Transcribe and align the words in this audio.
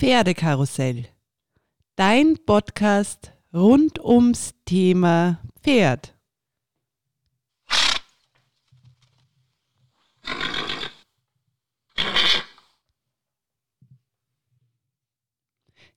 Pferdekarussell. 0.00 1.08
Dein 1.94 2.38
Podcast 2.46 3.34
rund 3.52 4.02
ums 4.02 4.54
Thema 4.64 5.42
Pferd. 5.62 6.16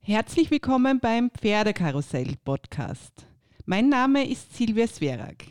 Herzlich 0.01 0.51
willkommen 0.51 0.99
beim 0.99 1.31
Pferdekarussell 1.31 2.35
Podcast. 2.43 3.25
Mein 3.65 3.87
Name 3.87 4.29
ist 4.29 4.53
Silvia 4.53 4.85
Sverak. 4.85 5.45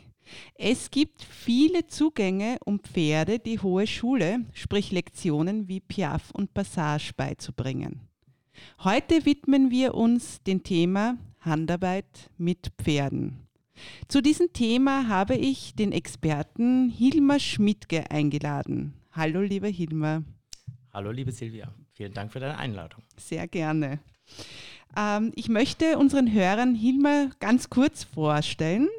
Es 0.53 0.91
gibt 0.91 1.23
viele 1.23 1.87
Zugänge, 1.87 2.59
um 2.63 2.79
Pferde 2.79 3.39
die 3.39 3.59
hohe 3.59 3.87
Schule, 3.87 4.45
sprich 4.53 4.91
Lektionen 4.91 5.67
wie 5.67 5.79
Piaf 5.79 6.29
und 6.29 6.53
Passage 6.53 7.13
beizubringen. 7.17 8.12
Heute 8.83 9.25
widmen 9.25 9.71
wir 9.71 9.93
uns 9.93 10.41
dem 10.43 10.63
Thema 10.63 11.17
Handarbeit 11.41 12.29
mit 12.37 12.71
Pferden. 12.81 13.47
Zu 14.07 14.21
diesem 14.21 14.53
Thema 14.53 15.07
habe 15.07 15.35
ich 15.35 15.75
den 15.75 15.91
Experten 15.91 16.89
Hilmar 16.89 17.39
Schmidtke 17.39 18.09
eingeladen. 18.11 18.93
Hallo, 19.11 19.41
lieber 19.41 19.67
Hilmar. 19.67 20.23
Hallo, 20.93 21.11
liebe 21.11 21.31
Silvia. 21.31 21.73
Vielen 21.93 22.13
Dank 22.13 22.31
für 22.31 22.39
deine 22.39 22.57
Einladung. 22.57 23.03
Sehr 23.17 23.47
gerne. 23.47 23.99
Ähm, 24.95 25.31
ich 25.35 25.49
möchte 25.49 25.97
unseren 25.97 26.31
Hörern 26.31 26.75
Hilmar 26.75 27.31
ganz 27.39 27.69
kurz 27.69 28.03
vorstellen. 28.03 28.89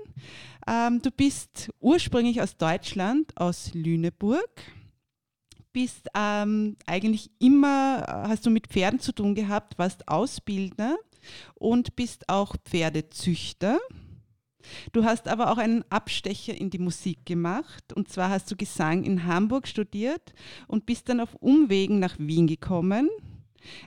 Ähm, 0.67 1.03
du 1.03 1.11
bist 1.11 1.71
ursprünglich 1.81 2.41
aus 2.41 2.57
Deutschland, 2.57 3.37
aus 3.37 3.73
Lüneburg 3.75 4.51
bist 5.75 6.09
ähm, 6.15 6.77
eigentlich 6.87 7.31
immer, 7.39 8.05
äh, 8.09 8.29
hast 8.29 8.47
du 8.47 8.51
mit 8.51 8.69
Pferden 8.69 9.01
zu 9.01 9.13
tun 9.13 9.35
gehabt, 9.35 9.79
warst 9.79 10.09
Ausbildner 10.09 10.97
und 11.55 11.97
bist 11.97 12.31
auch 12.31 12.57
Pferdezüchter. 12.65 13.79
Du 14.93 15.05
hast 15.05 15.29
aber 15.29 15.51
auch 15.53 15.59
einen 15.59 15.85
Abstecher 15.91 16.55
in 16.59 16.71
die 16.71 16.79
Musik 16.79 17.27
gemacht. 17.27 17.93
Und 17.93 18.09
zwar 18.09 18.31
hast 18.31 18.51
du 18.51 18.57
Gesang 18.57 19.05
in 19.05 19.27
Hamburg 19.27 19.69
studiert 19.69 20.33
und 20.69 20.87
bist 20.87 21.11
dann 21.11 21.21
auf 21.21 21.35
Umwegen 21.35 21.99
nach 21.99 22.19
Wien 22.19 22.47
gekommen. 22.47 23.11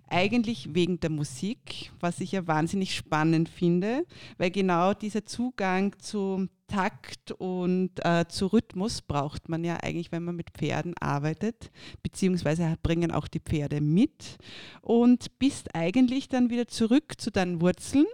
Eigentlich 0.08 0.74
wegen 0.74 1.00
der 1.00 1.10
Musik, 1.10 1.92
was 2.00 2.20
ich 2.20 2.32
ja 2.32 2.48
wahnsinnig 2.48 2.96
spannend 2.96 3.50
finde, 3.50 4.06
weil 4.38 4.52
genau 4.52 4.94
dieser 4.94 5.26
Zugang 5.26 5.96
zum 6.00 6.50
Takt 6.68 7.32
und 7.32 7.92
äh, 8.04 8.26
zu 8.28 8.48
Rhythmus 8.48 9.02
braucht 9.02 9.48
man 9.48 9.64
ja 9.64 9.78
eigentlich, 9.82 10.12
wenn 10.12 10.24
man 10.24 10.36
mit 10.36 10.52
Pferden 10.52 10.94
arbeitet, 11.00 11.72
beziehungsweise 12.04 12.76
bringen 12.84 13.12
auch 13.12 13.28
die 13.30 13.40
Pferde 13.40 13.80
mit 13.80 14.38
und 14.82 15.40
bist 15.40 15.74
eigentlich 15.76 16.28
dann 16.28 16.50
wieder 16.50 16.68
zurück 16.68 17.14
zu 17.18 17.32
deinen 17.32 17.62
Wurzeln 17.62 18.06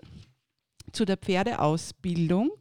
zu 0.94 1.06
der 1.06 1.18
Pferdeausbildung 1.18 2.52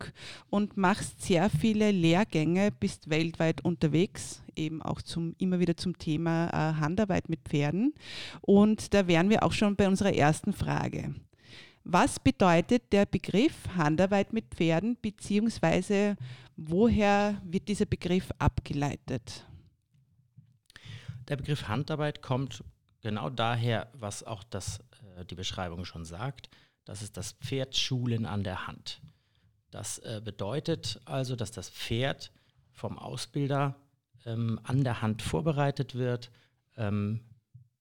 und 0.51 0.77
machst 0.77 1.23
sehr 1.23 1.51
viele 1.51 1.91
Lehrgänge, 1.91 2.71
bist 2.73 3.11
weltweit 3.11 3.65
unterwegs, 3.65 4.43
eben 4.57 4.83
auch 4.83 5.03
zum, 5.03 5.35
immer 5.39 5.61
wieder 5.61 5.77
zum 5.77 5.99
Thema 5.99 6.49
äh, 6.49 6.81
Handarbeit 6.81 7.29
mit 7.29 7.41
Pferden. 7.43 7.95
Und 8.41 8.95
da 8.95 9.07
wären 9.07 9.31
wir 9.31 9.43
auch 9.43 9.53
schon 9.53 9.77
bei 9.77 9.87
unserer 9.87 10.15
ersten 10.15 10.53
Frage. 10.53 11.15
Was 11.85 12.21
bedeutet 12.21 12.93
der 12.93 13.07
Begriff 13.07 13.55
Handarbeit 13.77 14.33
mit 14.33 14.47
Pferden, 14.55 14.97
beziehungsweise 15.01 16.17
woher 16.57 17.41
wird 17.45 17.69
dieser 17.69 17.87
Begriff 17.87 18.31
abgeleitet? 18.39 19.47
Der 21.29 21.37
Begriff 21.37 21.69
Handarbeit 21.69 22.23
kommt 22.23 22.63
genau 23.01 23.31
daher, 23.31 23.89
was 23.95 24.23
auch 24.23 24.45
das, 24.45 24.79
äh, 25.17 25.25
die 25.25 25.35
Beschreibung 25.35 25.85
schon 25.85 26.05
sagt. 26.05 26.49
Das 26.85 27.03
ist 27.03 27.17
das 27.17 27.33
Pferdschulen 27.33 28.27
an 28.27 28.43
der 28.43 28.67
Hand. 28.67 29.01
Das 29.71 29.99
äh, 29.99 30.21
bedeutet 30.23 31.01
also, 31.05 31.37
dass 31.37 31.51
das 31.51 31.71
Pferd 31.71 32.33
vom 32.73 32.99
Ausbilder 32.99 33.77
ähm, 34.27 34.61
an 34.65 34.85
der 34.85 35.03
Hand 35.03 35.23
vorbereitet 35.23 35.95
wird, 35.95 36.31
ähm, 36.77 37.21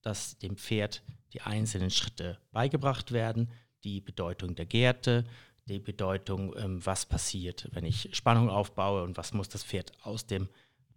dass 0.02 0.38
dem 0.38 0.56
Pferd 0.56 1.02
die 1.32 1.42
einzelnen 1.42 1.90
Schritte 1.90 2.38
beigebracht 2.52 3.12
werden, 3.12 3.50
die 3.84 4.00
Bedeutung 4.00 4.54
der 4.54 4.66
Gärte, 4.66 5.24
die 5.66 5.78
Bedeutung, 5.78 6.54
ähm, 6.56 6.84
was 6.84 7.06
passiert, 7.06 7.68
wenn 7.72 7.84
ich 7.84 8.08
Spannung 8.12 8.48
aufbaue 8.48 9.02
und 9.02 9.16
was 9.16 9.32
muss 9.32 9.48
das 9.48 9.64
Pferd 9.64 9.92
aus 10.02 10.26
dem, 10.26 10.48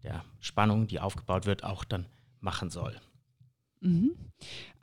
der 0.04 0.24
Spannung, 0.40 0.88
die 0.88 1.00
aufgebaut 1.00 1.46
wird, 1.46 1.64
auch 1.64 1.84
dann 1.84 2.06
machen 2.40 2.70
soll. 2.70 3.00
Mhm. 3.86 4.16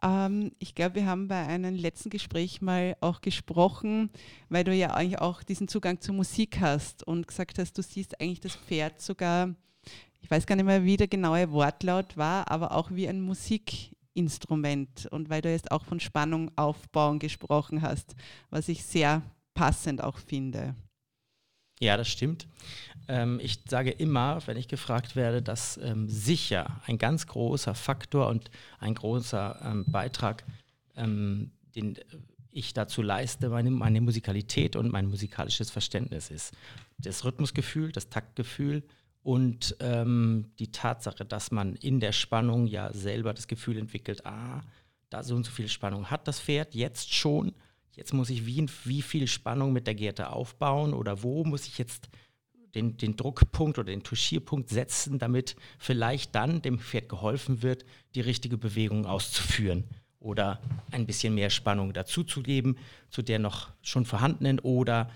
Ähm, 0.02 0.52
ich 0.60 0.74
glaube, 0.74 0.94
wir 0.96 1.06
haben 1.06 1.26
bei 1.26 1.46
einem 1.46 1.74
letzten 1.74 2.08
Gespräch 2.08 2.62
mal 2.62 2.96
auch 3.00 3.20
gesprochen, 3.20 4.10
weil 4.48 4.64
du 4.64 4.72
ja 4.74 4.94
eigentlich 4.94 5.20
auch 5.20 5.42
diesen 5.42 5.66
Zugang 5.68 6.00
zur 6.00 6.14
Musik 6.14 6.60
hast 6.60 7.06
und 7.06 7.26
gesagt 7.26 7.58
hast, 7.58 7.76
du 7.76 7.82
siehst 7.82 8.20
eigentlich 8.20 8.40
das 8.40 8.54
Pferd 8.54 9.00
sogar, 9.00 9.54
ich 10.20 10.30
weiß 10.30 10.46
gar 10.46 10.54
nicht 10.54 10.64
mehr, 10.64 10.84
wie 10.84 10.96
der 10.96 11.08
genaue 11.08 11.50
Wortlaut 11.50 12.16
war, 12.16 12.48
aber 12.50 12.72
auch 12.72 12.92
wie 12.92 13.08
ein 13.08 13.20
Musikinstrument. 13.20 15.06
Und 15.10 15.28
weil 15.30 15.42
du 15.42 15.50
jetzt 15.50 15.72
auch 15.72 15.84
von 15.84 15.98
Spannung 15.98 16.52
aufbauen 16.56 17.18
gesprochen 17.18 17.82
hast, 17.82 18.14
was 18.50 18.68
ich 18.68 18.84
sehr 18.84 19.22
passend 19.52 20.02
auch 20.02 20.18
finde. 20.18 20.76
Ja, 21.82 21.96
das 21.96 22.08
stimmt. 22.08 22.46
Ähm, 23.08 23.40
ich 23.42 23.58
sage 23.68 23.90
immer, 23.90 24.38
wenn 24.46 24.56
ich 24.56 24.68
gefragt 24.68 25.16
werde, 25.16 25.42
dass 25.42 25.78
ähm, 25.78 26.08
sicher 26.08 26.80
ein 26.86 26.96
ganz 26.96 27.26
großer 27.26 27.74
Faktor 27.74 28.28
und 28.28 28.52
ein 28.78 28.94
großer 28.94 29.60
ähm, 29.64 29.84
Beitrag, 29.88 30.44
ähm, 30.94 31.50
den 31.74 31.98
ich 32.52 32.72
dazu 32.72 33.02
leiste, 33.02 33.48
meine, 33.48 33.72
meine 33.72 34.00
Musikalität 34.00 34.76
und 34.76 34.92
mein 34.92 35.06
musikalisches 35.06 35.72
Verständnis 35.72 36.30
ist. 36.30 36.54
Das 36.98 37.24
Rhythmusgefühl, 37.24 37.90
das 37.90 38.08
Taktgefühl 38.10 38.84
und 39.24 39.74
ähm, 39.80 40.52
die 40.60 40.70
Tatsache, 40.70 41.24
dass 41.24 41.50
man 41.50 41.74
in 41.74 41.98
der 41.98 42.12
Spannung 42.12 42.68
ja 42.68 42.92
selber 42.92 43.34
das 43.34 43.48
Gefühl 43.48 43.76
entwickelt, 43.76 44.24
ah, 44.24 44.60
da 45.10 45.24
so 45.24 45.34
und 45.34 45.46
so 45.46 45.50
viel 45.50 45.66
Spannung 45.66 46.12
hat 46.12 46.28
das 46.28 46.38
Pferd 46.38 46.76
jetzt 46.76 47.12
schon 47.12 47.52
jetzt 48.02 48.12
muss 48.12 48.30
ich 48.30 48.46
wie, 48.46 48.66
wie 48.82 49.00
viel 49.00 49.28
Spannung 49.28 49.72
mit 49.72 49.86
der 49.86 49.94
Gerte 49.94 50.30
aufbauen 50.30 50.92
oder 50.92 51.22
wo 51.22 51.44
muss 51.44 51.68
ich 51.68 51.78
jetzt 51.78 52.08
den, 52.74 52.96
den 52.96 53.14
Druckpunkt 53.14 53.78
oder 53.78 53.92
den 53.92 54.02
Touchierpunkt 54.02 54.70
setzen, 54.70 55.20
damit 55.20 55.54
vielleicht 55.78 56.34
dann 56.34 56.62
dem 56.62 56.80
Pferd 56.80 57.08
geholfen 57.08 57.62
wird, 57.62 57.84
die 58.16 58.20
richtige 58.20 58.58
Bewegung 58.58 59.06
auszuführen 59.06 59.84
oder 60.18 60.60
ein 60.90 61.06
bisschen 61.06 61.36
mehr 61.36 61.48
Spannung 61.48 61.92
dazuzugeben 61.92 62.76
zu 63.08 63.22
der 63.22 63.38
noch 63.38 63.70
schon 63.82 64.04
vorhandenen 64.04 64.58
oder 64.58 65.08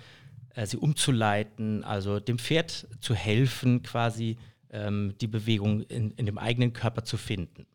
äh, 0.54 0.64
sie 0.64 0.76
umzuleiten, 0.76 1.82
also 1.82 2.20
dem 2.20 2.38
Pferd 2.38 2.86
zu 3.00 3.16
helfen, 3.16 3.82
quasi 3.82 4.36
ähm, 4.70 5.16
die 5.20 5.26
Bewegung 5.26 5.80
in, 5.82 6.12
in 6.12 6.26
dem 6.26 6.38
eigenen 6.38 6.72
Körper 6.72 7.03
zu 7.03 7.16
finden. 7.16 7.66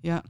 Ja, 0.00 0.22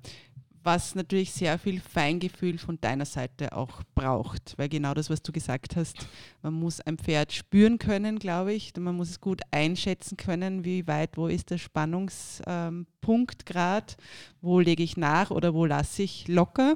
was 0.62 0.94
natürlich 0.94 1.32
sehr 1.32 1.58
viel 1.58 1.80
Feingefühl 1.80 2.58
von 2.58 2.80
deiner 2.80 3.04
Seite 3.04 3.56
auch 3.56 3.82
braucht, 3.94 4.54
weil 4.58 4.68
genau 4.68 4.94
das, 4.94 5.08
was 5.08 5.22
du 5.22 5.32
gesagt 5.32 5.76
hast, 5.76 6.06
man 6.42 6.54
muss 6.54 6.80
ein 6.80 6.98
Pferd 6.98 7.32
spüren 7.32 7.78
können, 7.78 8.18
glaube 8.18 8.52
ich, 8.52 8.72
man 8.76 8.96
muss 8.96 9.10
es 9.10 9.20
gut 9.20 9.40
einschätzen 9.50 10.16
können, 10.16 10.64
wie 10.64 10.86
weit, 10.86 11.16
wo 11.16 11.28
ist 11.28 11.50
der 11.50 11.58
Spannungspunkt 11.58 13.42
ähm, 13.42 13.44
gerade, 13.46 13.94
wo 14.40 14.60
lege 14.60 14.82
ich 14.82 14.96
nach 14.96 15.30
oder 15.30 15.54
wo 15.54 15.64
lasse 15.64 16.02
ich 16.02 16.28
locker. 16.28 16.74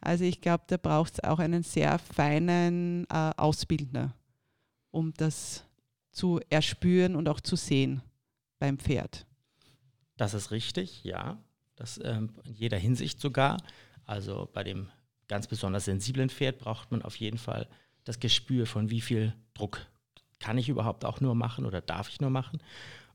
Also 0.00 0.24
ich 0.24 0.40
glaube, 0.40 0.64
da 0.66 0.76
braucht 0.76 1.14
es 1.14 1.24
auch 1.24 1.38
einen 1.38 1.62
sehr 1.62 1.98
feinen 1.98 3.06
äh, 3.10 3.30
Ausbildner, 3.36 4.14
um 4.90 5.14
das 5.14 5.64
zu 6.10 6.40
erspüren 6.50 7.16
und 7.16 7.28
auch 7.28 7.40
zu 7.40 7.56
sehen 7.56 8.02
beim 8.58 8.78
Pferd. 8.78 9.26
Das 10.16 10.34
ist 10.34 10.50
richtig, 10.50 11.02
ja. 11.04 11.38
Das 11.82 12.00
ähm, 12.04 12.30
in 12.44 12.54
jeder 12.54 12.78
Hinsicht 12.78 13.20
sogar. 13.20 13.60
Also 14.06 14.48
bei 14.52 14.62
dem 14.62 14.88
ganz 15.26 15.48
besonders 15.48 15.86
sensiblen 15.86 16.30
Pferd 16.30 16.60
braucht 16.60 16.92
man 16.92 17.02
auf 17.02 17.16
jeden 17.16 17.38
Fall 17.38 17.66
das 18.04 18.20
Gespür 18.20 18.66
von 18.66 18.88
wie 18.88 19.00
viel 19.00 19.34
Druck 19.52 19.84
kann 20.38 20.58
ich 20.58 20.68
überhaupt 20.68 21.04
auch 21.04 21.20
nur 21.20 21.34
machen 21.34 21.66
oder 21.66 21.80
darf 21.80 22.08
ich 22.08 22.20
nur 22.20 22.30
machen 22.30 22.60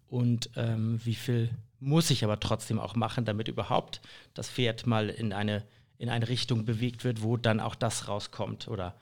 und 0.07 0.49
ähm, 0.57 0.99
wie 1.05 1.15
viel 1.15 1.49
muss 1.79 2.09
ich 2.09 2.25
aber 2.25 2.41
trotzdem 2.41 2.77
auch 2.77 2.95
machen, 2.95 3.23
damit 3.23 3.47
überhaupt 3.47 4.01
das 4.33 4.49
Pferd 4.49 4.85
mal 4.85 5.09
in 5.09 5.31
eine, 5.31 5.63
in 5.97 6.09
eine 6.09 6.27
Richtung 6.27 6.65
bewegt 6.65 7.05
wird, 7.05 7.21
wo 7.21 7.37
dann 7.37 7.61
auch 7.61 7.75
das 7.75 8.09
rauskommt 8.09 8.67
oder 8.67 8.95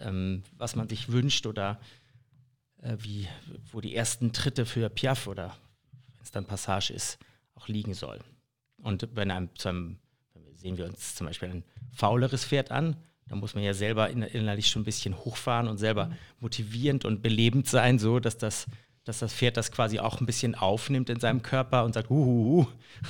ähm, 0.00 0.42
was 0.58 0.76
man 0.76 0.88
sich 0.88 1.10
wünscht 1.10 1.46
oder 1.46 1.80
äh, 2.82 2.96
wie, 3.00 3.26
wo 3.72 3.80
die 3.80 3.94
ersten 3.94 4.34
Tritte 4.34 4.66
für 4.66 4.90
Piaf 4.90 5.26
oder 5.26 5.56
wenn 6.14 6.22
es 6.22 6.30
dann 6.30 6.44
Passage 6.44 6.92
ist, 6.92 7.18
auch 7.54 7.68
liegen 7.68 7.94
soll. 7.94 8.18
Und 8.82 9.14
bei 9.14 9.22
einem, 9.22 9.50
einem, 9.64 9.98
sehen 10.54 10.76
wir 10.78 10.86
uns 10.86 11.14
zum 11.14 11.26
Beispiel 11.26 11.48
ein 11.48 11.64
fauleres 11.92 12.44
Pferd 12.44 12.70
an, 12.70 12.96
da 13.28 13.36
muss 13.36 13.54
man 13.54 13.62
ja 13.62 13.74
selber 13.74 14.08
innerlich 14.08 14.68
schon 14.68 14.82
ein 14.82 14.84
bisschen 14.86 15.16
hochfahren 15.16 15.68
und 15.68 15.78
selber 15.78 16.10
motivierend 16.40 17.04
und 17.04 17.22
belebend 17.22 17.68
sein, 17.68 17.98
so 17.98 18.20
dass 18.20 18.38
das, 18.38 18.66
dass 19.04 19.18
das 19.18 19.34
Pferd 19.34 19.56
das 19.56 19.70
quasi 19.70 19.98
auch 19.98 20.20
ein 20.20 20.26
bisschen 20.26 20.54
aufnimmt 20.54 21.10
in 21.10 21.20
seinem 21.20 21.42
Körper 21.42 21.84
und 21.84 21.92
sagt, 21.92 22.08
huhuhu, 22.08 22.66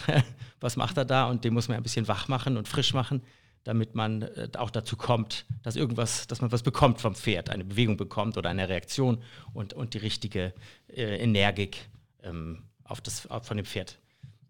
was 0.60 0.76
macht 0.76 0.96
er 0.96 1.04
da? 1.04 1.26
Und 1.26 1.44
den 1.44 1.54
muss 1.54 1.68
man 1.68 1.76
ein 1.76 1.82
bisschen 1.82 2.08
wach 2.08 2.28
machen 2.28 2.56
und 2.56 2.66
frisch 2.68 2.94
machen. 2.94 3.22
damit 3.64 3.94
man 3.94 4.22
äh, 4.22 4.48
auch 4.56 4.70
dazu 4.70 4.96
kommt, 4.96 5.44
dass 5.62 5.76
irgendwas, 5.76 6.26
dass 6.26 6.40
man 6.40 6.50
was 6.50 6.62
bekommt 6.62 7.00
vom 7.00 7.14
Pferd, 7.14 7.50
eine 7.50 7.64
Bewegung 7.64 7.96
bekommt 7.96 8.36
oder 8.38 8.48
eine 8.48 8.68
Reaktion 8.68 9.22
und, 9.52 9.74
und 9.74 9.94
die 9.94 9.98
richtige 9.98 10.54
äh, 10.88 11.18
Energik 11.18 11.88
ähm, 12.22 12.62
auf 12.84 13.00
das, 13.00 13.26
auf, 13.26 13.46
von 13.46 13.56
dem 13.56 13.66
Pferd 13.66 13.98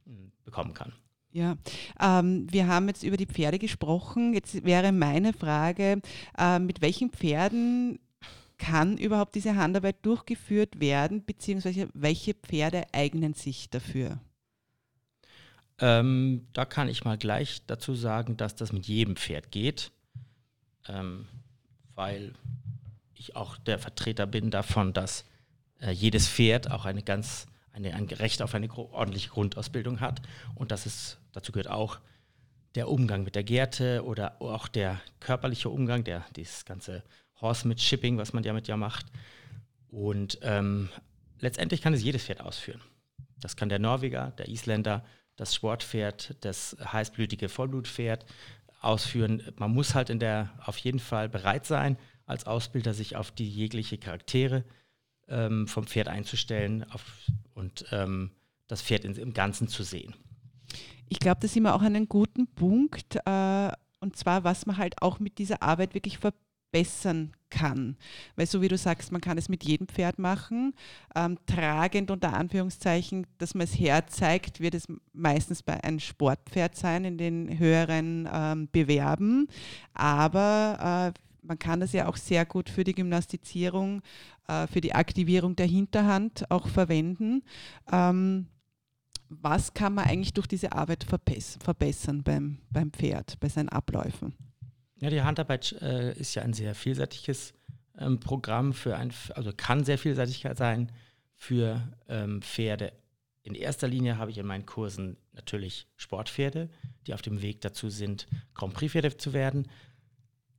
hm, 0.07 0.31
bekommen 0.45 0.73
kann. 0.73 0.93
Ja, 1.31 1.57
ähm, 2.01 2.47
wir 2.51 2.67
haben 2.67 2.89
jetzt 2.89 3.03
über 3.03 3.17
die 3.17 3.27
Pferde 3.27 3.59
gesprochen. 3.59 4.33
Jetzt 4.33 4.65
wäre 4.65 4.93
meine 4.93 5.33
Frage, 5.33 6.01
äh, 6.39 6.59
mit 6.59 6.81
welchen 6.81 7.11
Pferden 7.11 7.99
kann 8.59 8.99
überhaupt 8.99 9.35
diese 9.35 9.57
Handarbeit 9.57 10.05
durchgeführt 10.05 10.81
werden, 10.81 11.25
beziehungsweise 11.25 11.89
welche 11.95 12.35
Pferde 12.35 12.85
eignen 12.93 13.35
sich 13.35 13.71
dafür? 13.71 14.19
Ähm, 15.81 16.49
da 16.53 16.65
kann 16.65 16.89
ich 16.89 17.05
mal 17.05 17.17
gleich 17.17 17.63
dazu 17.67 17.95
sagen, 17.95 18.37
dass 18.37 18.57
das 18.57 18.73
mit 18.73 18.87
jedem 18.87 19.15
Pferd 19.15 19.53
geht, 19.53 19.93
ähm, 20.89 21.29
weil 21.95 22.35
ich 23.15 23.37
auch 23.37 23.57
der 23.59 23.79
Vertreter 23.79 24.27
bin 24.27 24.51
davon, 24.51 24.93
dass 24.93 25.25
äh, 25.81 25.93
jedes 25.93 26.29
Pferd 26.29 26.71
auch 26.71 26.85
eine 26.85 27.03
ganz 27.03 27.47
eine, 27.79 27.95
ein 27.95 28.07
Recht 28.07 28.43
auf 28.43 28.55
eine 28.55 28.71
ordentliche 28.71 29.31
Grundausbildung 29.31 30.01
hat 30.01 30.21
und 30.55 30.71
dass 30.71 30.87
es 30.87 31.19
dazu 31.33 31.53
gehört 31.53 31.69
auch 31.69 31.99
der 32.75 32.89
Umgang 32.89 33.25
mit 33.25 33.35
der 33.35 33.45
Gerte 33.45 34.05
oder 34.05 34.41
auch 34.41 34.69
der 34.69 35.01
körperliche 35.21 35.71
Umgang, 35.71 36.05
der 36.05 36.25
dieses 36.37 36.65
ganze 36.65 37.03
Horse 37.41 37.67
mit 37.67 37.81
Shipping, 37.81 38.19
was 38.19 38.33
man 38.33 38.45
ja 38.45 38.53
mit 38.53 38.69
ja 38.69 38.77
macht. 38.77 39.07
Und 39.89 40.39
ähm, 40.43 40.91
letztendlich 41.41 41.81
kann 41.81 41.95
es 41.95 42.03
jedes 42.03 42.25
Pferd 42.25 42.41
ausführen. 42.41 42.81
Das 43.41 43.57
kann 43.57 43.69
der 43.69 43.79
Norweger, 43.79 44.33
der 44.39 44.49
Isländer, 44.49 45.05
das 45.37 45.55
Sportpferd, 45.55 46.37
das 46.41 46.77
heißblütige 46.81 47.49
Vollblutpferd 47.49 48.27
ausführen. 48.81 49.43
Man 49.57 49.73
muss 49.73 49.95
halt 49.95 50.11
in 50.11 50.19
der 50.19 50.51
auf 50.65 50.79
jeden 50.79 50.99
Fall 50.99 51.29
bereit 51.29 51.65
sein, 51.65 51.97
als 52.27 52.47
Ausbilder 52.47 52.93
sich 52.93 53.17
auf 53.17 53.31
die 53.31 53.49
jegliche 53.49 53.99
Charaktere 53.99 54.65
ähm, 55.29 55.67
vom 55.67 55.87
Pferd 55.87 56.09
einzustellen 56.09 56.85
auf, 56.91 57.05
und 57.55 57.87
ähm, 57.93 58.31
das 58.67 58.83
Pferd 58.83 59.05
in, 59.05 59.15
im 59.17 59.33
Ganzen 59.33 59.69
zu 59.69 59.83
sehen. 59.83 60.15
Ich 61.09 61.19
glaube, 61.19 61.39
da 61.41 61.49
sind 61.49 61.63
wir 61.63 61.75
auch 61.75 61.83
an 61.83 61.97
einem 61.97 62.09
guten 62.09 62.47
Punkt. 62.47 63.17
Äh, 63.25 63.73
und 64.01 64.17
zwar, 64.17 64.45
was 64.45 64.67
man 64.67 64.77
halt 64.77 65.01
auch 65.03 65.19
mit 65.19 65.39
dieser 65.39 65.63
Arbeit 65.63 65.95
wirklich 65.95 66.19
verbindet 66.19 66.49
bessern 66.71 67.33
kann. 67.51 67.97
Weil 68.37 68.47
so 68.47 68.61
wie 68.61 68.69
du 68.69 68.77
sagst, 68.77 69.11
man 69.11 69.21
kann 69.21 69.39
es 69.39 69.49
mit 69.49 69.65
jedem 69.65 69.89
Pferd 69.89 70.19
machen. 70.19 70.75
Ähm, 71.15 71.39
tragend 71.47 72.11
unter 72.11 72.35
Anführungszeichen, 72.35 73.27
dass 73.39 73.55
man 73.55 73.65
es 73.65 73.79
herzeigt, 73.79 74.61
wird 74.61 74.75
es 74.75 74.87
meistens 75.13 75.63
bei 75.63 75.83
einem 75.83 75.99
Sportpferd 75.99 76.77
sein 76.77 77.05
in 77.05 77.17
den 77.17 77.59
höheren 77.59 78.29
ähm, 78.31 78.69
Bewerben. 78.71 79.49
Aber 79.95 81.15
äh, 81.15 81.19
man 81.49 81.59
kann 81.59 81.81
das 81.81 81.93
ja 81.93 82.07
auch 82.07 82.17
sehr 82.17 82.45
gut 82.45 82.69
für 82.69 82.85
die 82.85 82.95
Gymnastizierung, 82.95 84.03
äh, 84.47 84.67
für 84.67 84.81
die 84.81 84.95
Aktivierung 84.95 85.57
der 85.57 85.67
Hinterhand 85.67 86.49
auch 86.51 86.69
verwenden. 86.69 87.43
Ähm, 87.91 88.47
was 89.31 89.75
kann 89.75 89.95
man 89.95 90.07
eigentlich 90.07 90.35
durch 90.35 90.47
diese 90.47 90.73
Arbeit 90.73 91.05
verbessern 91.05 92.23
beim, 92.23 92.59
beim 92.71 92.93
Pferd, 92.93 93.41
bei 93.41 93.49
seinen 93.49 93.69
Abläufen? 93.69 94.35
Ja, 95.01 95.11
die 95.11 95.23
Handarbeit 95.23 95.73
äh, 95.81 96.13
ist 96.19 96.35
ja 96.35 96.43
ein 96.43 96.53
sehr 96.53 96.75
vielseitiges 96.75 97.53
ähm, 97.99 98.21
Programm 98.21 98.73
für 98.73 98.97
ein, 98.97 99.13
also 99.35 99.53
kann 99.55 99.85
sehr 99.85 99.99
vielseitig 99.99 100.47
sein 100.55 100.93
für 101.35 101.93
ähm, 102.09 102.43
Pferde. 102.43 102.93
In 103.43 103.55
erster 103.55 103.89
Linie 103.89 104.19
habe 104.19 104.31
ich 104.31 104.39
in 104.39 104.47
meinen 104.47 104.67
Kursen 104.67 105.17
natürlich 105.33 105.87
Sportpferde, 105.97 106.69
die 107.07 107.15
auf 107.15 107.23
dem 107.23 107.41
Weg 107.41 107.61
dazu 107.61 107.89
sind, 107.89 108.27
Grand 108.55 108.75
Prix-Pferde 108.75 109.17
zu 109.17 109.33
werden. 109.33 109.69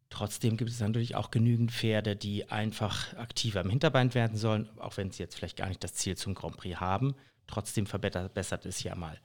Trotzdem 0.10 0.58
gibt 0.58 0.72
es 0.72 0.80
natürlich 0.80 1.16
auch 1.16 1.32
genügend 1.32 1.72
Pferde, 1.72 2.16
die 2.16 2.50
einfach 2.50 3.14
aktiver 3.16 3.62
im 3.62 3.70
Hinterbein 3.70 4.14
werden 4.14 4.38
sollen, 4.38 4.70
auch 4.80 4.98
wenn 4.98 5.12
sie 5.12 5.22
jetzt 5.22 5.36
vielleicht 5.36 5.58
gar 5.58 5.68
nicht 5.68 5.84
das 5.84 5.94
Ziel 5.94 6.18
zum 6.18 6.34
Grand 6.34 6.58
Prix 6.58 6.80
haben. 6.80 7.16
Trotzdem 7.48 7.86
verbessert 7.86 8.66
es 8.66 8.82
ja 8.84 8.96
mal 8.96 9.20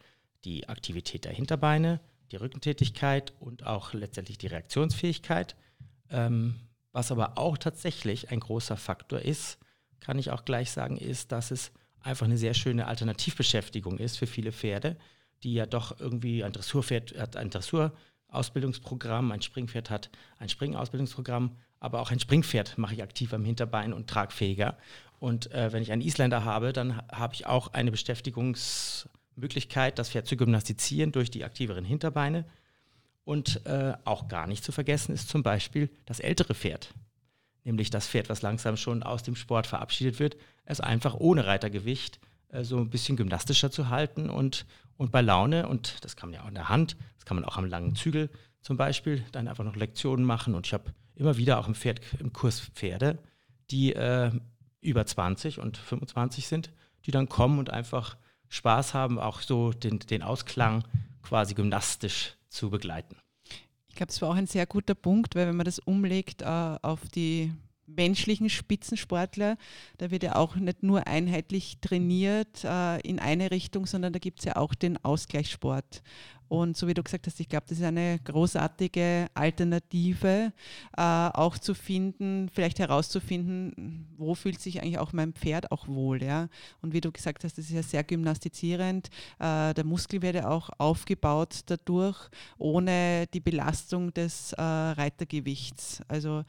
die 0.45 0.69
Aktivität 0.69 1.25
der 1.25 1.33
Hinterbeine 1.33 2.01
die 2.35 2.37
Rückentätigkeit 2.37 3.33
und 3.41 3.65
auch 3.65 3.93
letztendlich 3.93 4.39
die 4.39 4.49
Reaktionsfähigkeit. 4.49 5.57
Ähm, 6.11 6.57
was 6.93 7.13
aber 7.13 7.39
auch 7.39 7.59
tatsächlich 7.59 8.31
ein 8.31 8.41
großer 8.41 8.77
Faktor 8.77 9.21
ist, 9.21 9.59
kann 10.01 10.19
ich 10.19 10.31
auch 10.31 10.45
gleich 10.45 10.71
sagen, 10.71 10.97
ist, 10.97 11.33
dass 11.33 11.51
es 11.51 11.73
einfach 12.01 12.27
eine 12.27 12.37
sehr 12.37 12.55
schöne 12.55 12.87
Alternativbeschäftigung 12.87 13.99
ist 13.99 14.19
für 14.19 14.27
viele 14.27 14.53
Pferde, 14.53 14.97
die 15.43 15.55
ja 15.55 15.67
doch 15.67 15.99
irgendwie 16.01 16.45
ein 16.45 16.53
Dressurpferd 16.53 17.19
hat 17.19 17.37
ein 17.37 17.51
Dressurausbildungsprogramm, 18.35 19.31
ein 19.33 19.43
Springpferd 19.43 19.91
hat 19.91 20.11
ein 20.39 20.49
Springausbildungsprogramm, 20.49 21.57
aber 21.81 22.01
auch 22.01 22.11
ein 22.11 22.21
Springpferd 22.21 22.79
mache 22.79 22.95
ich 22.95 23.03
aktiv 23.03 23.33
am 23.33 23.45
Hinterbein 23.45 23.93
und 23.93 24.09
tragfähiger. 24.09 24.77
Und 25.21 25.53
äh, 25.53 25.73
wenn 25.73 25.83
ich 25.83 25.93
einen 25.93 26.03
Isländer 26.03 26.45
habe, 26.45 26.73
dann 26.73 27.01
habe 27.09 27.35
ich 27.35 27.47
auch 27.47 27.73
eine 27.73 27.91
Beschäftigungs- 27.91 29.07
Möglichkeit, 29.37 29.99
das 29.99 30.11
Pferd 30.11 30.27
zu 30.27 30.37
gymnastizieren 30.37 31.13
durch 31.13 31.31
die 31.31 31.45
aktiveren 31.45 31.85
Hinterbeine. 31.85 32.45
Und 33.25 33.65
äh, 33.67 33.95
auch 34.05 34.29
gar 34.29 34.47
nicht 34.47 34.65
zu 34.65 34.73
vergessen 34.73 35.15
ist 35.15 35.29
zum 35.29 35.43
Beispiel 35.43 35.91
das 36.05 36.21
ältere 36.21 36.55
Pferd, 36.55 36.93
nämlich 37.65 37.89
das 37.89 38.07
Pferd, 38.07 38.29
was 38.29 38.43
langsam 38.43 38.77
schon 38.77 39.03
aus 39.03 39.23
dem 39.23 39.35
Sport 39.35 39.67
verabschiedet 39.67 40.19
wird, 40.19 40.37
es 40.67 40.81
einfach 40.81 41.15
ohne 41.15 41.47
Reitergewicht 41.47 42.21
äh, 42.51 42.65
so 42.65 42.79
ein 42.79 42.91
bisschen 42.91 43.17
gymnastischer 43.17 43.71
zu 43.71 43.89
halten 43.89 44.29
und, 44.29 44.67
und 44.97 45.11
bei 45.11 45.21
Laune, 45.21 45.69
und 45.69 46.05
das 46.05 46.17
kann 46.17 46.31
man 46.31 46.35
ja 46.35 46.45
auch 46.45 46.49
in 46.49 46.55
der 46.55 46.69
Hand, 46.69 46.97
das 47.17 47.25
kann 47.25 47.37
man 47.37 47.45
auch 47.45 47.57
am 47.57 47.65
langen 47.65 47.95
Zügel 47.95 48.31
zum 48.61 48.77
Beispiel, 48.77 49.25
dann 49.33 49.49
einfach 49.49 49.65
noch 49.65 49.77
Lektionen 49.77 50.25
machen. 50.25 50.55
Und 50.55 50.67
ich 50.67 50.73
habe 50.73 50.93
immer 51.15 51.37
wieder 51.37 51.59
auch 51.59 51.69
im, 51.69 51.75
Pferd, 51.75 52.01
im 52.19 52.33
Kurs 52.33 52.61
Pferde, 52.61 53.19
die 53.71 53.93
äh, 53.95 54.31
über 54.81 55.07
20 55.07 55.59
und 55.59 55.77
25 55.77 56.47
sind, 56.47 56.71
die 57.07 57.11
dann 57.11 57.29
kommen 57.29 57.59
und 57.59 57.71
einfach 57.71 58.17
Spaß 58.49 58.95
haben, 58.95 59.19
auch 59.19 59.41
so 59.41 59.73
den, 59.73 59.99
den 59.99 60.23
Ausklang 60.23 60.85
quasi 61.23 61.55
gymnastisch 61.55 62.37
zu 62.49 62.71
begleiten. 62.71 63.17
Ich 63.89 63.97
glaube, 63.97 64.09
das 64.09 64.23
war 64.23 64.31
auch 64.31 64.35
ein 64.35 64.47
sehr 64.47 64.67
guter 64.67 64.95
Punkt, 64.95 65.35
weil 65.35 65.47
wenn 65.47 65.57
man 65.57 65.65
das 65.65 65.79
umlegt 65.79 66.43
äh, 66.43 66.47
auf 66.83 67.01
die 67.15 67.53
menschlichen 67.87 68.49
Spitzensportler, 68.49 69.57
da 69.99 70.11
wird 70.11 70.23
ja 70.23 70.37
auch 70.37 70.57
nicht 70.57 70.83
nur 70.83 71.07
einheitlich 71.07 71.79
trainiert 71.81 72.65
äh, 72.65 73.01
in 73.01 73.19
eine 73.19 73.51
Richtung, 73.51 73.87
sondern 73.87 74.13
da 74.13 74.19
gibt 74.19 74.41
es 74.41 74.45
ja 74.47 74.57
auch 74.57 74.75
den 74.75 75.03
Ausgleichssport. 75.05 76.03
Und 76.49 76.77
so 76.77 76.87
wie 76.87 76.95
du 76.95 77.03
gesagt 77.03 77.27
hast, 77.27 77.41
ich 77.41 77.49
glaube, 77.49 77.67
das 77.69 77.79
ist 77.79 77.85
eine 77.85 78.19
großartige 78.23 79.29
Alternative, 79.35 80.53
äh, 80.97 81.01
auch 81.01 81.59
zu 81.59 81.75
finden, 81.75 82.49
vielleicht 82.53 82.79
herauszufinden, 82.79 84.07
wo 84.17 84.35
fühlt 84.35 84.61
sich 84.61 84.81
eigentlich 84.81 84.99
auch 84.99 85.13
mein 85.13 85.33
Pferd 85.33 85.73
auch 85.73 85.89
wohl. 85.89 86.23
Ja? 86.23 86.49
Und 86.83 86.93
wie 86.93 87.01
du 87.01 87.11
gesagt 87.11 87.45
hast, 87.45 87.59
das 87.59 87.67
ist 87.67 87.73
ja 87.73 87.83
sehr 87.83 88.05
gymnastizierend. 88.05 89.09
Äh, 89.39 89.75
der 89.75 89.85
Muskel 89.85 90.23
wird 90.23 90.37
ja 90.37 90.51
auch 90.51 90.71
aufgebaut 90.79 91.61
dadurch, 91.67 92.29
ohne 92.59 93.27
die 93.33 93.41
Belastung 93.41 94.13
des 94.13 94.53
äh, 94.53 94.63
Reitergewichts. 94.63 96.03
Also 96.09 96.45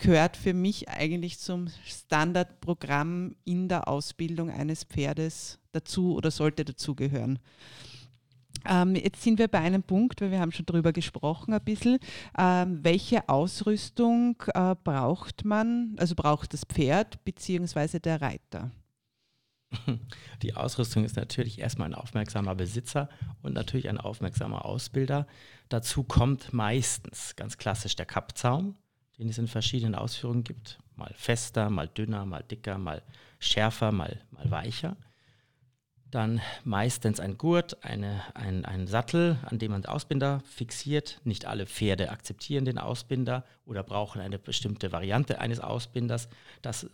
gehört 0.00 0.36
für 0.36 0.54
mich 0.54 0.88
eigentlich 0.88 1.38
zum 1.38 1.68
Standardprogramm 1.84 3.36
in 3.44 3.68
der 3.68 3.88
Ausbildung 3.88 4.50
eines 4.50 4.84
Pferdes 4.84 5.58
dazu 5.72 6.14
oder 6.14 6.30
sollte 6.30 6.64
dazugehören. 6.64 7.38
Ähm, 8.66 8.94
jetzt 8.94 9.22
sind 9.22 9.38
wir 9.38 9.48
bei 9.48 9.60
einem 9.60 9.82
Punkt, 9.82 10.20
weil 10.20 10.30
wir 10.30 10.40
haben 10.40 10.52
schon 10.52 10.66
darüber 10.66 10.92
gesprochen 10.92 11.54
ein 11.54 11.64
bisschen. 11.64 11.98
Ähm, 12.38 12.80
welche 12.82 13.28
Ausrüstung 13.28 14.42
äh, 14.54 14.74
braucht 14.82 15.44
man, 15.44 15.94
also 15.98 16.14
braucht 16.14 16.52
das 16.52 16.64
Pferd 16.64 17.24
bzw. 17.24 18.00
der 18.00 18.20
Reiter? 18.20 18.70
Die 20.42 20.54
Ausrüstung 20.54 21.04
ist 21.04 21.16
natürlich 21.16 21.60
erstmal 21.60 21.88
ein 21.88 21.94
aufmerksamer 21.94 22.54
Besitzer 22.54 23.08
und 23.42 23.54
natürlich 23.54 23.88
ein 23.88 23.98
aufmerksamer 23.98 24.64
Ausbilder. 24.64 25.26
Dazu 25.68 26.02
kommt 26.02 26.52
meistens 26.52 27.36
ganz 27.36 27.56
klassisch 27.56 27.96
der 27.96 28.06
Kappzaum, 28.06 28.74
den 29.20 29.28
es 29.28 29.36
in 29.36 29.48
verschiedenen 29.48 29.94
Ausführungen 29.94 30.44
gibt. 30.44 30.78
Mal 30.96 31.12
fester, 31.14 31.68
mal 31.68 31.86
dünner, 31.86 32.24
mal 32.24 32.42
dicker, 32.42 32.78
mal 32.78 33.02
schärfer, 33.38 33.92
mal, 33.92 34.18
mal 34.30 34.50
weicher. 34.50 34.96
Dann 36.10 36.40
meistens 36.64 37.20
ein 37.20 37.36
Gurt, 37.36 37.84
eine, 37.84 38.22
ein, 38.34 38.64
ein 38.64 38.86
Sattel, 38.86 39.38
an 39.42 39.58
dem 39.58 39.72
man 39.72 39.82
den 39.82 39.90
Ausbinder 39.90 40.40
fixiert. 40.46 41.20
Nicht 41.24 41.44
alle 41.44 41.66
Pferde 41.66 42.10
akzeptieren 42.10 42.64
den 42.64 42.78
Ausbinder 42.78 43.44
oder 43.66 43.82
brauchen 43.82 44.22
eine 44.22 44.38
bestimmte 44.38 44.90
Variante 44.90 45.38
eines 45.38 45.60
Ausbinders. 45.60 46.30
Das, 46.62 46.88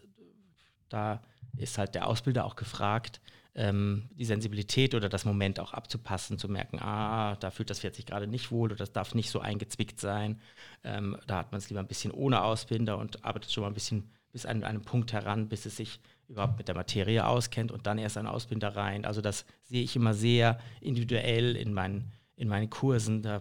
da 0.89 1.23
ist 1.57 1.79
halt 1.79 1.95
der 1.95 2.09
Ausbilder 2.09 2.45
auch 2.45 2.57
gefragt, 2.57 3.21
ähm, 3.57 4.11
die 4.15 4.27
Sensibilität 4.27 4.95
oder 4.95 5.09
das 5.09 5.25
Moment 5.25 5.59
auch 5.59 5.73
abzupassen, 5.73 6.39
zu 6.39 6.49
merken, 6.49 6.79
ah, 6.79 7.37
da 7.37 7.51
fühlt 7.51 7.71
das 7.71 7.81
Pferd 7.81 7.95
sich 7.95 8.05
gerade 8.05 8.27
nicht 8.27 8.51
wohl 8.51 8.69
oder 8.69 8.77
das 8.77 8.93
darf 8.93 9.15
nicht 9.15 9.31
so 9.31 9.41
eingezwickt 9.41 9.99
sein. 9.99 10.41
Ähm, 10.85 11.17
da 11.27 11.39
hat 11.39 11.53
man 11.53 11.59
es 11.59 11.71
lieber 11.71 11.81
ein 11.81 11.89
bisschen 11.89 12.13
ohne 12.13 12.43
Ausbinder 12.43 12.99
und 12.99 13.25
arbeitet 13.25 13.51
schon 13.51 13.63
mal 13.63 13.69
ein 13.69 13.75
bisschen 13.75 14.11
bis 14.31 14.45
an 14.45 14.63
einen 14.63 14.83
Punkt 14.83 15.15
heran, 15.15 15.49
bis 15.49 15.65
es 15.65 15.77
sich 15.77 16.01
überhaupt 16.29 16.59
mit 16.59 16.69
der 16.69 16.75
Materie 16.75 17.27
auskennt 17.27 17.73
und 17.73 17.87
dann 17.87 17.97
erst 17.97 18.19
ein 18.19 18.27
Ausbinder 18.27 18.77
rein. 18.77 19.07
Also 19.07 19.23
das 19.23 19.47
sehe 19.63 19.83
ich 19.83 19.97
immer 19.97 20.13
sehr 20.13 20.59
individuell 20.83 21.57
in 21.57 21.73
meinen, 21.73 22.13
in 22.37 22.49
meinen 22.49 22.69
Kursen. 22.69 23.23
Da 23.23 23.41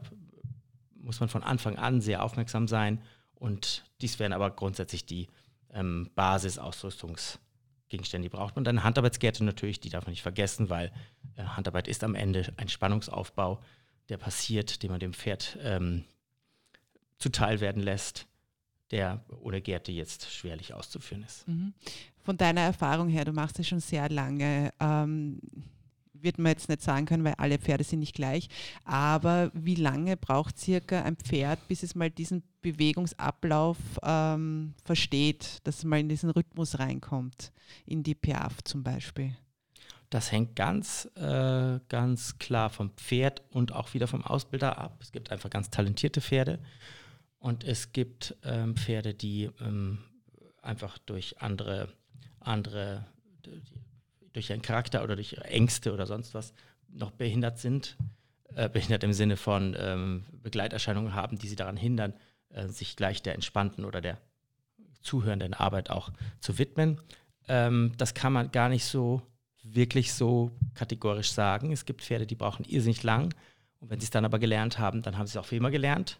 muss 0.95 1.19
man 1.19 1.27
von 1.27 1.43
Anfang 1.43 1.77
an 1.77 1.99
sehr 1.99 2.23
aufmerksam 2.23 2.69
sein. 2.69 3.01
Und 3.33 3.83
dies 3.99 4.17
wären 4.19 4.31
aber 4.31 4.49
grundsätzlich 4.51 5.05
die 5.05 5.27
ähm, 5.73 6.09
Basisausrüstungsgegenstände, 7.95 8.29
die 8.29 8.35
braucht 8.35 8.55
man. 8.55 8.63
Dann 8.63 8.83
Handarbeitsgärte 8.83 9.43
natürlich, 9.43 9.79
die 9.79 9.89
darf 9.89 10.05
man 10.05 10.11
nicht 10.11 10.21
vergessen, 10.21 10.69
weil 10.69 10.91
äh, 11.35 11.43
Handarbeit 11.43 11.87
ist 11.87 12.03
am 12.03 12.15
Ende 12.15 12.53
ein 12.57 12.69
Spannungsaufbau, 12.69 13.59
der 14.09 14.17
passiert, 14.17 14.83
den 14.83 14.91
man 14.91 14.99
dem 14.99 15.13
Pferd 15.13 15.57
ähm, 15.61 16.05
zuteil 17.17 17.59
werden 17.59 17.81
lässt, 17.81 18.27
der 18.91 19.23
ohne 19.41 19.61
Gärte 19.61 19.91
jetzt 19.91 20.31
schwerlich 20.31 20.73
auszuführen 20.73 21.23
ist. 21.23 21.47
Mhm. 21.47 21.73
Von 22.21 22.37
deiner 22.37 22.61
Erfahrung 22.61 23.09
her, 23.09 23.25
du 23.25 23.33
machst 23.33 23.59
es 23.59 23.67
schon 23.67 23.79
sehr 23.79 24.09
lange, 24.09 24.71
ähm, 24.79 25.39
wird 26.25 26.39
man 26.39 26.51
jetzt 26.51 26.67
nicht 26.67 26.81
sagen 26.81 27.05
können, 27.05 27.23
weil 27.23 27.35
alle 27.35 27.57
Pferde 27.57 27.85
sind 27.85 27.99
nicht 27.99 28.15
gleich. 28.15 28.49
Aber 28.83 29.49
wie 29.53 29.75
lange 29.75 30.17
braucht 30.17 30.59
circa 30.59 31.01
ein 31.03 31.15
Pferd, 31.15 31.65
bis 31.69 31.83
es 31.83 31.95
mal 31.95 32.09
diesen 32.09 32.43
Bewegungsablauf 32.61 33.77
ähm, 34.03 34.73
versteht, 34.83 35.59
dass 35.63 35.77
es 35.77 35.83
mal 35.85 35.99
in 35.99 36.09
diesen 36.09 36.31
Rhythmus 36.31 36.79
reinkommt, 36.79 37.53
in 37.85 38.03
die 38.03 38.15
Piaf 38.15 38.61
zum 38.63 38.83
Beispiel? 38.83 39.37
Das 40.09 40.31
hängt 40.31 40.55
ganz, 40.55 41.09
äh, 41.15 41.79
ganz 41.89 42.37
klar 42.37 42.69
vom 42.69 42.91
Pferd 42.91 43.41
und 43.51 43.73
auch 43.73 43.93
wieder 43.93 44.07
vom 44.07 44.23
Ausbilder 44.23 44.77
ab. 44.77 44.97
Es 45.01 45.11
gibt 45.11 45.31
einfach 45.31 45.49
ganz 45.49 45.69
talentierte 45.69 46.21
Pferde 46.21 46.59
und 47.39 47.63
es 47.63 47.91
gibt 47.91 48.35
ähm, 48.43 48.75
Pferde, 48.75 49.13
die 49.13 49.49
ähm, 49.61 49.99
einfach 50.61 50.97
durch 50.99 51.41
andere, 51.41 51.89
andere 52.39 53.05
durch 54.35 54.49
ihren 54.49 54.61
Charakter 54.61 55.03
oder 55.03 55.15
durch 55.15 55.33
Ängste 55.43 55.93
oder 55.93 56.05
sonst 56.05 56.33
was 56.33 56.53
noch 56.89 57.11
behindert 57.11 57.57
sind. 57.57 57.97
Äh, 58.55 58.69
behindert 58.69 59.03
im 59.03 59.11
Sinne 59.11 59.37
von 59.37 59.75
ähm, 59.77 60.23
Begleiterscheinungen 60.43 61.13
haben, 61.13 61.37
die 61.37 61.47
sie 61.47 61.55
daran 61.55 61.75
hindern, 61.75 62.13
äh, 62.49 62.67
sich 62.67 62.95
gleich 62.95 63.21
der 63.21 63.33
entspannten 63.33 63.83
oder 63.83 63.99
der 63.99 64.17
zuhörenden 65.01 65.53
Arbeit 65.53 65.89
auch 65.89 66.11
zu 66.39 66.57
widmen. 66.57 67.01
Ähm, 67.47 67.91
das 67.97 68.13
kann 68.13 68.31
man 68.31 68.51
gar 68.51 68.69
nicht 68.69 68.85
so 68.85 69.21
wirklich 69.63 70.13
so 70.13 70.51
kategorisch 70.73 71.31
sagen. 71.31 71.71
Es 71.71 71.85
gibt 71.85 72.01
Pferde, 72.01 72.27
die 72.27 72.35
brauchen 72.35 72.63
irrsinnig 72.65 73.03
lang. 73.03 73.33
Und 73.79 73.89
wenn 73.89 73.99
sie 73.99 74.05
es 74.05 74.11
dann 74.11 74.25
aber 74.25 74.39
gelernt 74.39 74.79
haben, 74.79 75.01
dann 75.01 75.17
haben 75.17 75.27
sie 75.27 75.31
es 75.31 75.37
auch 75.37 75.47
für 75.47 75.57
immer 75.57 75.71
gelernt. 75.71 76.19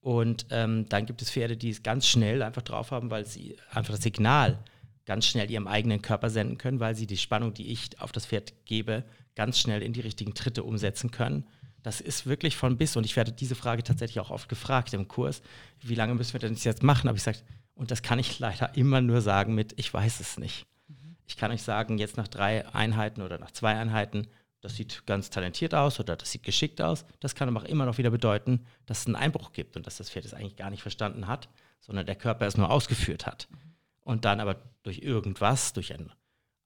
Und 0.00 0.46
ähm, 0.50 0.88
dann 0.88 1.06
gibt 1.06 1.22
es 1.22 1.30
Pferde, 1.30 1.56
die 1.56 1.70
es 1.70 1.82
ganz 1.82 2.06
schnell 2.06 2.42
einfach 2.42 2.62
drauf 2.62 2.90
haben, 2.90 3.10
weil 3.10 3.24
sie 3.24 3.56
einfach 3.70 3.94
das 3.94 4.02
Signal 4.02 4.62
ganz 5.06 5.26
schnell 5.26 5.50
ihrem 5.50 5.66
eigenen 5.66 6.02
Körper 6.02 6.30
senden 6.30 6.58
können, 6.58 6.80
weil 6.80 6.94
sie 6.94 7.06
die 7.06 7.16
Spannung, 7.16 7.54
die 7.54 7.70
ich 7.70 8.00
auf 8.00 8.12
das 8.12 8.26
Pferd 8.26 8.54
gebe, 8.64 9.04
ganz 9.34 9.58
schnell 9.58 9.82
in 9.82 9.92
die 9.92 10.00
richtigen 10.00 10.34
Tritte 10.34 10.62
umsetzen 10.62 11.10
können. 11.10 11.46
Das 11.82 12.00
ist 12.00 12.26
wirklich 12.26 12.56
von 12.56 12.78
bis. 12.78 12.96
Und 12.96 13.04
ich 13.04 13.16
werde 13.16 13.32
diese 13.32 13.54
Frage 13.54 13.82
tatsächlich 13.82 14.20
auch 14.20 14.30
oft 14.30 14.48
gefragt 14.48 14.94
im 14.94 15.08
Kurs, 15.08 15.42
wie 15.82 15.94
lange 15.94 16.14
müssen 16.14 16.32
wir 16.32 16.40
denn 16.40 16.54
das 16.54 16.64
jetzt 16.64 16.82
machen? 16.82 17.08
Aber 17.08 17.16
ich 17.16 17.22
sage, 17.22 17.38
und 17.74 17.90
das 17.90 18.02
kann 18.02 18.18
ich 18.18 18.38
leider 18.38 18.74
immer 18.76 19.00
nur 19.00 19.20
sagen 19.20 19.54
mit, 19.54 19.74
ich 19.78 19.92
weiß 19.92 20.20
es 20.20 20.38
nicht. 20.38 20.66
Mhm. 20.88 21.16
Ich 21.26 21.36
kann 21.36 21.50
euch 21.50 21.62
sagen, 21.62 21.98
jetzt 21.98 22.16
nach 22.16 22.28
drei 22.28 22.66
Einheiten 22.74 23.20
oder 23.20 23.38
nach 23.38 23.50
zwei 23.50 23.76
Einheiten, 23.76 24.28
das 24.62 24.76
sieht 24.76 25.04
ganz 25.06 25.28
talentiert 25.28 25.74
aus 25.74 26.00
oder 26.00 26.16
das 26.16 26.30
sieht 26.30 26.42
geschickt 26.42 26.80
aus. 26.80 27.04
Das 27.20 27.34
kann 27.34 27.48
aber 27.48 27.60
auch 27.60 27.68
immer 27.68 27.84
noch 27.84 27.98
wieder 27.98 28.10
bedeuten, 28.10 28.64
dass 28.86 29.00
es 29.00 29.06
einen 29.06 29.16
Einbruch 29.16 29.52
gibt 29.52 29.76
und 29.76 29.86
dass 29.86 29.98
das 29.98 30.08
Pferd 30.08 30.24
es 30.24 30.32
eigentlich 30.32 30.56
gar 30.56 30.70
nicht 30.70 30.80
verstanden 30.80 31.26
hat, 31.26 31.50
sondern 31.80 32.06
der 32.06 32.14
Körper 32.14 32.46
es 32.46 32.56
nur 32.56 32.70
ausgeführt 32.70 33.26
hat. 33.26 33.46
Mhm 33.50 33.73
und 34.04 34.24
dann 34.24 34.40
aber 34.40 34.56
durch 34.82 35.00
irgendwas, 35.00 35.72
durch 35.72 35.92
eine 35.92 36.10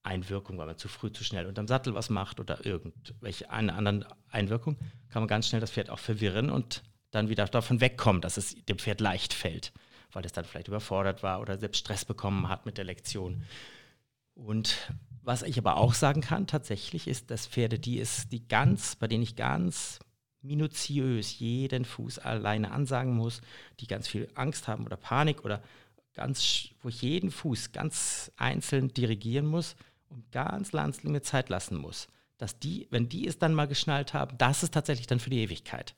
Einwirkung, 0.03 0.59
weil 0.59 0.67
man 0.67 0.79
zu 0.79 0.89
früh, 0.89 1.13
zu 1.13 1.25
schnell 1.25 1.47
unterm 1.47 1.69
Sattel 1.69 1.95
was 1.95 2.11
macht 2.11 2.41
oder 2.41 2.65
irgendwelche 2.65 3.51
eine 3.51 3.75
andere 3.75 4.07
Einwirkung, 4.31 4.77
kann 5.09 5.23
man 5.23 5.29
ganz 5.29 5.49
schnell 5.49 5.61
das 5.61 5.71
Pferd 5.71 5.91
auch 5.91 5.99
verwirren 5.99 6.51
und 6.51 6.83
dann 7.11 7.29
wieder 7.29 7.47
davon 7.47 7.81
wegkommen, 7.81 8.21
dass 8.21 8.37
es 8.37 8.55
dem 8.67 8.79
Pferd 8.79 9.01
leicht 9.01 9.33
fällt, 9.33 9.73
weil 10.13 10.25
es 10.25 10.33
dann 10.33 10.45
vielleicht 10.45 10.69
überfordert 10.69 11.23
war 11.23 11.41
oder 11.41 11.59
selbst 11.59 11.79
Stress 11.79 12.05
bekommen 12.05 12.49
hat 12.49 12.67
mit 12.67 12.77
der 12.77 12.85
Lektion. 12.85 13.45
Und 14.35 14.93
was 15.23 15.43
ich 15.43 15.59
aber 15.59 15.77
auch 15.77 15.95
sagen 15.95 16.21
kann, 16.21 16.47
tatsächlich 16.47 17.09
ist, 17.09 17.31
dass 17.31 17.47
Pferde, 17.47 17.79
die 17.79 17.99
ist, 17.99 18.31
die 18.33 18.47
ganz, 18.47 18.97
bei 18.97 19.09
denen 19.09 19.23
ich 19.23 19.37
ganz 19.37 19.99
minutiös 20.41 21.39
jeden 21.39 21.85
Fuß 21.85 22.21
alleine 22.21 22.71
ansagen 22.71 23.15
muss, 23.15 23.41
die 23.81 23.87
ganz 23.87 24.07
viel 24.07 24.29
Angst 24.35 24.69
haben 24.69 24.87
oder 24.87 24.97
Panik 24.97 25.45
oder 25.45 25.63
ganz, 26.15 26.69
wo 26.83 26.89
ich 26.89 27.03
jeden 27.03 27.31
Fuß 27.31 27.73
ganz 27.73 28.33
einzeln 28.37 28.89
dirigieren 28.89 29.47
muss 29.47 29.77
und 30.09 30.31
ganz 30.33 30.73
langsam 30.73 31.13
mir 31.13 31.23
Zeit 31.23 31.49
lassen 31.49 31.77
muss. 31.77 32.09
Dass 32.39 32.59
die, 32.59 32.87
wenn 32.91 33.09
die 33.09 33.27
es 33.27 33.39
dann 33.39 33.55
mal 33.55 33.67
geschnallt 33.67 34.15
haben, 34.15 34.37
das 34.39 34.63
ist 34.63 34.75
tatsächlich 34.75 35.07
dann 35.07 35.21
für 35.21 35.31
die 35.31 35.41
Ewigkeit. 35.41 35.95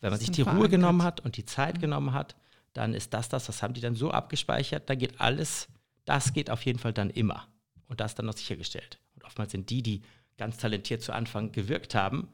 Wenn 0.00 0.10
man 0.10 0.20
sich 0.20 0.30
die 0.30 0.42
Ruhe 0.42 0.68
genommen 0.68 1.02
hat 1.02 1.20
und 1.20 1.36
die 1.36 1.44
Zeit 1.44 1.76
mhm. 1.76 1.80
genommen 1.80 2.12
hat, 2.12 2.36
dann 2.74 2.94
ist 2.94 3.14
das 3.14 3.28
das, 3.28 3.46
das 3.46 3.62
haben 3.62 3.74
die 3.74 3.80
dann 3.80 3.94
so 3.94 4.10
abgespeichert, 4.10 4.90
da 4.90 4.94
geht 4.94 5.20
alles, 5.20 5.68
das 6.04 6.32
geht 6.32 6.50
auf 6.50 6.62
jeden 6.64 6.78
Fall 6.78 6.92
dann 6.92 7.10
immer. 7.10 7.46
Und 7.86 8.00
das 8.00 8.14
dann 8.14 8.26
noch 8.26 8.36
sichergestellt. 8.36 8.98
Und 9.14 9.24
oftmals 9.24 9.52
sind 9.52 9.70
die, 9.70 9.82
die 9.82 10.02
ganz 10.36 10.56
talentiert 10.56 11.02
zu 11.02 11.12
Anfang 11.12 11.52
gewirkt 11.52 11.94
haben, 11.94 12.28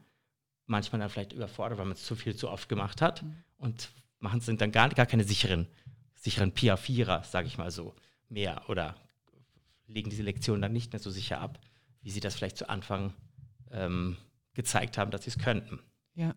manchmal 0.65 0.99
dann 0.99 1.09
vielleicht 1.09 1.33
überfordert, 1.33 1.77
weil 1.77 1.85
man 1.85 1.95
es 1.95 2.03
zu 2.03 2.15
viel 2.15 2.35
zu 2.35 2.49
oft 2.49 2.67
gemacht 2.67 3.01
hat 3.01 3.21
mhm. 3.21 3.37
und 3.57 3.91
machen 4.19 4.41
sind 4.41 4.61
dann 4.61 4.71
gar, 4.71 4.89
gar 4.89 5.05
keine 5.05 5.23
sicheren 5.23 5.67
sicheren 6.21 6.51
Piafierer, 6.53 7.23
sage 7.23 7.47
ich 7.47 7.57
mal 7.57 7.71
so, 7.71 7.95
mehr 8.29 8.69
oder 8.69 8.95
legen 9.87 10.09
diese 10.09 10.23
Lektionen 10.23 10.61
dann 10.61 10.71
nicht 10.71 10.93
mehr 10.93 10.99
so 10.99 11.09
sicher 11.09 11.41
ab, 11.41 11.59
wie 12.03 12.11
sie 12.11 12.19
das 12.19 12.35
vielleicht 12.35 12.57
zu 12.57 12.69
Anfang 12.69 13.13
ähm, 13.71 14.17
gezeigt 14.53 14.97
haben, 14.97 15.11
dass 15.11 15.23
sie 15.23 15.31
es 15.31 15.39
könnten. 15.39 15.79
Ja. 16.15 16.35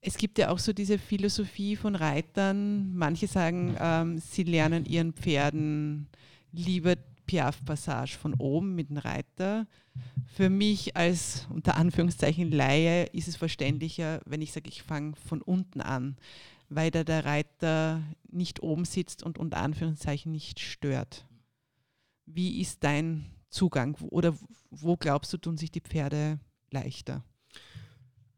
Es 0.00 0.16
gibt 0.16 0.38
ja 0.38 0.48
auch 0.48 0.58
so 0.58 0.72
diese 0.72 0.96
Philosophie 0.96 1.76
von 1.76 1.94
Reitern. 1.94 2.94
Manche 2.94 3.26
sagen, 3.26 3.76
ähm, 3.78 4.18
sie 4.18 4.44
lernen 4.44 4.86
ihren 4.86 5.12
Pferden 5.12 6.08
lieber 6.52 6.96
Piaf-Passage 7.26 8.16
von 8.16 8.34
oben 8.34 8.74
mit 8.74 8.88
dem 8.88 8.96
Reiter. 8.96 9.66
Für 10.34 10.48
mich 10.48 10.96
als 10.96 11.46
unter 11.50 11.76
Anführungszeichen 11.76 12.50
Laie 12.50 13.04
ist 13.12 13.28
es 13.28 13.36
verständlicher, 13.36 14.20
wenn 14.24 14.40
ich 14.40 14.52
sage, 14.52 14.68
ich 14.68 14.82
fange 14.82 15.14
von 15.28 15.42
unten 15.42 15.80
an 15.80 16.16
weil 16.70 16.90
da 16.90 17.04
der 17.04 17.24
Reiter 17.24 18.02
nicht 18.30 18.62
oben 18.62 18.84
sitzt 18.84 19.22
und 19.22 19.38
unter 19.38 19.58
Anführungszeichen 19.58 20.32
nicht 20.32 20.60
stört. 20.60 21.26
Wie 22.24 22.60
ist 22.60 22.84
dein 22.84 23.26
Zugang 23.50 23.96
oder 24.08 24.34
wo 24.70 24.96
glaubst 24.96 25.32
du, 25.32 25.36
tun 25.36 25.58
sich 25.58 25.72
die 25.72 25.80
Pferde 25.80 26.38
leichter? 26.70 27.24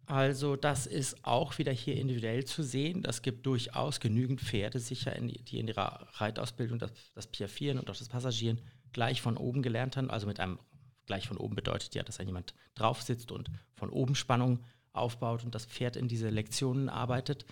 Also 0.07 0.57
das 0.57 0.87
ist 0.87 1.25
auch 1.25 1.59
wieder 1.59 1.73
hier 1.73 1.97
individuell 1.97 2.45
zu 2.45 2.63
sehen. 2.63 3.03
Das 3.03 3.23
gibt 3.23 3.47
durchaus 3.47 4.01
genügend 4.01 4.41
Pferde 4.41 4.81
sicher, 4.81 5.15
in, 5.15 5.29
die 5.29 5.59
in 5.59 5.69
ihrer 5.69 6.09
Reitausbildung 6.15 6.79
das, 6.79 6.93
das 7.15 7.27
Piafieren 7.27 7.79
und 7.79 7.89
auch 7.89 7.97
das 7.97 8.09
Passagieren 8.09 8.61
gleich 8.93 9.23
von 9.23 9.37
oben 9.37 9.63
gelernt 9.63 9.97
haben. 9.97 10.11
Also 10.11 10.27
mit 10.27 10.41
einem 10.41 10.59
gleich 11.07 11.29
von 11.29 11.37
oben 11.37 11.55
bedeutet 11.55 11.95
ja, 11.95 12.03
dass 12.03 12.17
da 12.17 12.25
jemand 12.25 12.55
drauf 12.75 13.03
sitzt 13.03 13.31
und 13.31 13.51
von 13.75 13.91
oben 13.91 14.15
Spannung 14.15 14.65
aufbaut 14.93 15.45
und 15.45 15.55
das 15.55 15.67
Pferd 15.67 15.97
in 15.97 16.09
diese 16.09 16.31
Lektionen 16.31 16.89
arbeitet. 16.89 17.45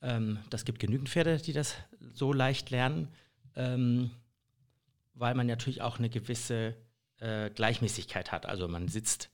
Ähm, 0.00 0.38
das 0.50 0.64
gibt 0.64 0.78
genügend 0.78 1.08
Pferde, 1.08 1.38
die 1.38 1.52
das 1.52 1.74
so 2.12 2.32
leicht 2.32 2.70
lernen, 2.70 3.08
ähm, 3.56 4.10
weil 5.14 5.34
man 5.34 5.46
natürlich 5.46 5.82
auch 5.82 5.98
eine 5.98 6.10
gewisse 6.10 6.74
äh, 7.18 7.50
Gleichmäßigkeit 7.50 8.32
hat. 8.32 8.46
Also 8.46 8.68
man 8.68 8.88
sitzt 8.88 9.30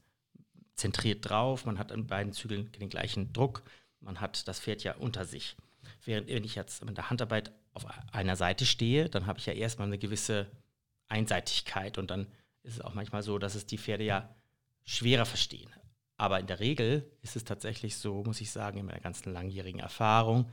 zentriert 0.75 1.29
drauf, 1.29 1.67
man 1.67 1.79
hat 1.79 1.93
an 1.93 2.07
beiden 2.07 2.33
Zügeln 2.33 2.73
den 2.73 2.89
gleichen 2.89 3.33
Druck, 3.33 3.63
man 4.01 4.21
hat 4.21 4.49
das 4.49 4.61
Pferd 4.61 4.83
ja 4.83 4.95
unter 4.97 5.25
sich. 5.25 5.57
Während 6.05 6.29
wenn 6.29 6.45
ich 6.45 6.55
jetzt 6.55 6.85
mit 6.85 6.97
der 6.97 7.11
Handarbeit 7.11 7.53
auf 7.73 7.87
einer 8.13 8.37
Seite 8.37 8.67
stehe, 8.67 9.09
dann 9.09 9.27
habe 9.27 9.39
ich 9.39 9.47
ja 9.47 9.53
erstmal 9.53 9.89
eine 9.89 9.99
gewisse 9.99 10.47
Einseitigkeit 11.09 11.99
und 11.99 12.11
dann 12.11 12.27
ist 12.63 12.75
es 12.75 12.81
auch 12.81 12.95
manchmal 12.95 13.23
so, 13.23 13.39
dass 13.39 13.55
es 13.55 13.67
die 13.67 13.79
Pferde 13.79 14.05
ja 14.05 14.35
schwerer 14.85 15.27
verstehen. 15.27 15.71
Aber 16.17 16.39
in 16.39 16.47
der 16.47 16.61
Regel 16.61 17.11
ist 17.23 17.37
es 17.37 17.45
tatsächlich 17.45 17.97
so, 17.97 18.23
muss 18.25 18.41
ich 18.41 18.51
sagen, 18.51 18.79
in 18.79 18.87
meiner 18.87 19.01
ganzen 19.01 19.33
langjährigen 19.33 19.81
Erfahrung, 19.81 20.51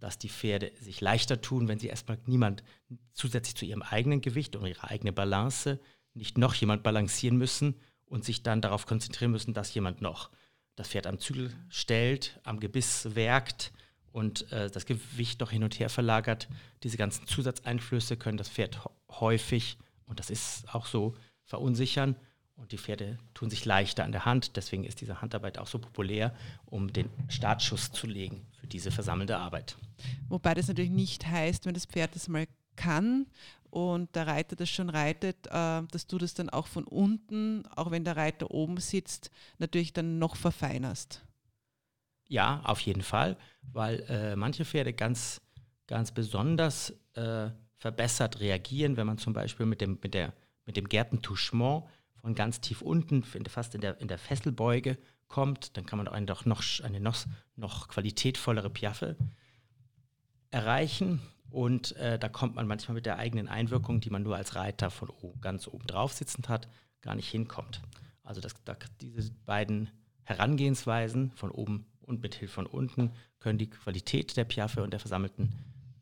dass 0.00 0.18
die 0.18 0.28
Pferde 0.28 0.72
sich 0.80 1.00
leichter 1.00 1.40
tun, 1.40 1.68
wenn 1.68 1.78
sie 1.78 1.86
erstmal 1.86 2.18
niemand 2.26 2.64
zusätzlich 3.12 3.54
zu 3.54 3.64
ihrem 3.64 3.82
eigenen 3.82 4.20
Gewicht 4.20 4.56
und 4.56 4.66
ihrer 4.66 4.90
eigenen 4.90 5.14
Balance 5.14 5.78
nicht 6.14 6.38
noch 6.38 6.54
jemand 6.54 6.82
balancieren 6.82 7.36
müssen 7.38 7.76
und 8.06 8.24
sich 8.24 8.42
dann 8.42 8.60
darauf 8.60 8.86
konzentrieren 8.86 9.30
müssen, 9.30 9.54
dass 9.54 9.74
jemand 9.74 10.00
noch 10.00 10.30
das 10.76 10.88
Pferd 10.88 11.06
am 11.06 11.18
Zügel 11.18 11.54
stellt, 11.68 12.40
am 12.42 12.58
Gebiss 12.58 13.14
werkt 13.14 13.72
und 14.10 14.50
äh, 14.52 14.70
das 14.70 14.86
Gewicht 14.86 15.40
noch 15.40 15.50
hin 15.50 15.62
und 15.62 15.78
her 15.78 15.88
verlagert. 15.88 16.48
Diese 16.82 16.96
ganzen 16.96 17.26
Zusatzeinflüsse 17.26 18.16
können 18.16 18.38
das 18.38 18.48
Pferd 18.48 18.80
häufig, 19.10 19.78
und 20.06 20.18
das 20.18 20.30
ist 20.30 20.74
auch 20.74 20.86
so, 20.86 21.14
verunsichern 21.44 22.16
und 22.56 22.72
die 22.72 22.78
Pferde 22.78 23.18
tun 23.34 23.50
sich 23.50 23.64
leichter 23.64 24.04
an 24.04 24.12
der 24.12 24.24
Hand. 24.24 24.56
Deswegen 24.56 24.84
ist 24.84 25.00
diese 25.00 25.20
Handarbeit 25.20 25.58
auch 25.58 25.66
so 25.66 25.78
populär, 25.78 26.34
um 26.66 26.92
den 26.92 27.08
Startschuss 27.28 27.92
zu 27.92 28.06
legen 28.06 28.46
für 28.60 28.66
diese 28.66 28.90
versammelte 28.90 29.36
Arbeit. 29.36 29.76
Wobei 30.28 30.54
das 30.54 30.68
natürlich 30.68 30.90
nicht 30.90 31.26
heißt, 31.26 31.66
wenn 31.66 31.74
das 31.74 31.86
Pferd 31.86 32.14
das 32.14 32.28
mal 32.28 32.46
kann 32.76 33.26
und 33.70 34.14
der 34.14 34.26
Reiter 34.26 34.54
das 34.54 34.68
schon 34.68 34.90
reitet, 34.90 35.46
äh, 35.46 35.82
dass 35.90 36.06
du 36.06 36.18
das 36.18 36.34
dann 36.34 36.50
auch 36.50 36.66
von 36.66 36.84
unten, 36.84 37.66
auch 37.74 37.90
wenn 37.90 38.04
der 38.04 38.16
Reiter 38.16 38.50
oben 38.50 38.76
sitzt, 38.78 39.30
natürlich 39.58 39.92
dann 39.92 40.18
noch 40.18 40.36
verfeinerst. 40.36 41.24
Ja, 42.28 42.60
auf 42.64 42.80
jeden 42.80 43.02
Fall, 43.02 43.36
weil 43.72 44.00
äh, 44.08 44.36
manche 44.36 44.64
Pferde 44.64 44.92
ganz, 44.92 45.40
ganz 45.86 46.12
besonders 46.12 46.94
äh, 47.14 47.50
verbessert 47.76 48.40
reagieren, 48.40 48.96
wenn 48.96 49.06
man 49.06 49.18
zum 49.18 49.32
Beispiel 49.32 49.66
mit 49.66 49.80
dem, 49.80 49.98
mit 50.02 50.14
der, 50.14 50.32
mit 50.64 50.76
dem 50.76 50.88
Gärtentouchement 50.88 51.84
von 52.22 52.34
ganz 52.34 52.60
tief 52.60 52.80
unten, 52.82 53.24
fast 53.24 53.74
in 53.74 53.80
der, 53.80 54.00
in 54.00 54.08
der 54.08 54.18
Fesselbeuge 54.18 54.96
kommt, 55.28 55.76
dann 55.76 55.86
kann 55.86 55.98
man 55.98 56.08
einen 56.08 56.26
doch 56.26 56.44
noch 56.44 56.62
eine 56.82 57.00
noch, 57.00 57.16
noch 57.56 57.88
qualitätvollere 57.88 58.70
Piaffe 58.70 59.16
erreichen. 60.50 61.20
Und 61.50 61.96
äh, 61.96 62.18
da 62.18 62.28
kommt 62.28 62.54
man 62.54 62.66
manchmal 62.66 62.94
mit 62.94 63.06
der 63.06 63.18
eigenen 63.18 63.48
Einwirkung, 63.48 64.00
die 64.00 64.08
man 64.08 64.22
nur 64.22 64.36
als 64.36 64.54
Reiter 64.54 64.90
von 64.90 65.10
ganz 65.40 65.66
oben 65.66 65.86
drauf 65.86 66.12
sitzend 66.12 66.48
hat, 66.48 66.68
gar 67.02 67.14
nicht 67.14 67.28
hinkommt. 67.28 67.82
Also 68.22 68.40
das, 68.40 68.54
da, 68.64 68.76
diese 69.00 69.32
beiden 69.44 69.90
Herangehensweisen 70.22 71.32
von 71.32 71.50
oben 71.50 71.86
und 72.00 72.22
mit 72.22 72.36
Hilfe 72.36 72.54
von 72.54 72.66
unten 72.66 73.10
können 73.40 73.58
die 73.58 73.68
Qualität 73.68 74.36
der 74.36 74.44
Piaffe 74.44 74.82
und 74.82 74.92
der 74.92 75.00
versammelten 75.00 75.52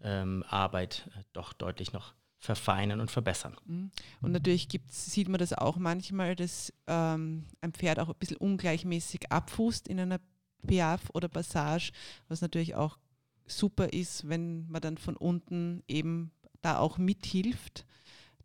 ähm, 0.03 0.45
Arbeit 0.49 1.11
äh, 1.17 1.23
doch 1.33 1.53
deutlich 1.53 1.93
noch 1.93 2.15
verfeinern 2.41 3.01
und 3.01 3.11
verbessern. 3.11 3.55
Mhm. 3.67 3.91
Und 4.23 4.33
natürlich 4.33 4.67
sieht 4.89 5.29
man 5.29 5.39
das 5.39 5.53
auch 5.53 5.77
manchmal, 5.77 6.35
dass 6.35 6.73
ähm, 6.87 7.45
ein 7.61 7.73
Pferd 7.73 8.01
auch 8.01 8.09
ein 8.09 8.15
bisschen 8.19 8.39
ungleichmäßig 8.39 9.31
abfußt 9.31 9.87
in 9.87 10.01
einer 10.01 10.21
Piaf 10.67 11.11
oder 11.13 11.29
Passage, 11.29 11.93
was 12.29 12.41
natürlich 12.41 12.75
auch 12.75 12.99
super 13.47 13.93
ist, 13.93 14.29
wenn 14.29 14.67
man 14.69 14.81
dann 14.81 14.97
von 14.97 15.17
unten 15.17 15.83
eben 15.87 16.31
da 16.63 16.79
auch 16.79 16.97
mithilft, 16.97 17.85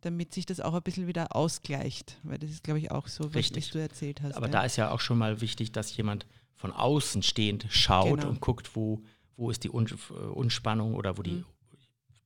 damit 0.01 0.33
sich 0.33 0.45
das 0.45 0.59
auch 0.59 0.73
ein 0.73 0.83
bisschen 0.83 1.07
wieder 1.07 1.33
ausgleicht. 1.33 2.19
Weil 2.23 2.37
das 2.37 2.49
ist, 2.49 2.63
glaube 2.63 2.79
ich, 2.79 2.91
auch 2.91 3.07
so, 3.07 3.33
was, 3.33 3.55
was 3.55 3.69
du 3.69 3.79
erzählt 3.79 4.21
hast. 4.21 4.35
Aber 4.35 4.47
ja. 4.47 4.51
da 4.51 4.63
ist 4.63 4.75
ja 4.75 4.91
auch 4.91 4.99
schon 4.99 5.17
mal 5.17 5.39
wichtig, 5.39 5.71
dass 5.71 5.95
jemand 5.95 6.25
von 6.55 6.73
außen 6.73 7.23
stehend 7.23 7.65
schaut 7.69 8.19
genau. 8.19 8.29
und 8.29 8.41
guckt, 8.41 8.75
wo, 8.75 9.03
wo 9.37 9.51
ist 9.51 9.63
die 9.63 9.69
Unspannung 9.69 10.95
oder 10.95 11.17
wo 11.17 11.21
die, 11.21 11.31
mhm. 11.31 11.45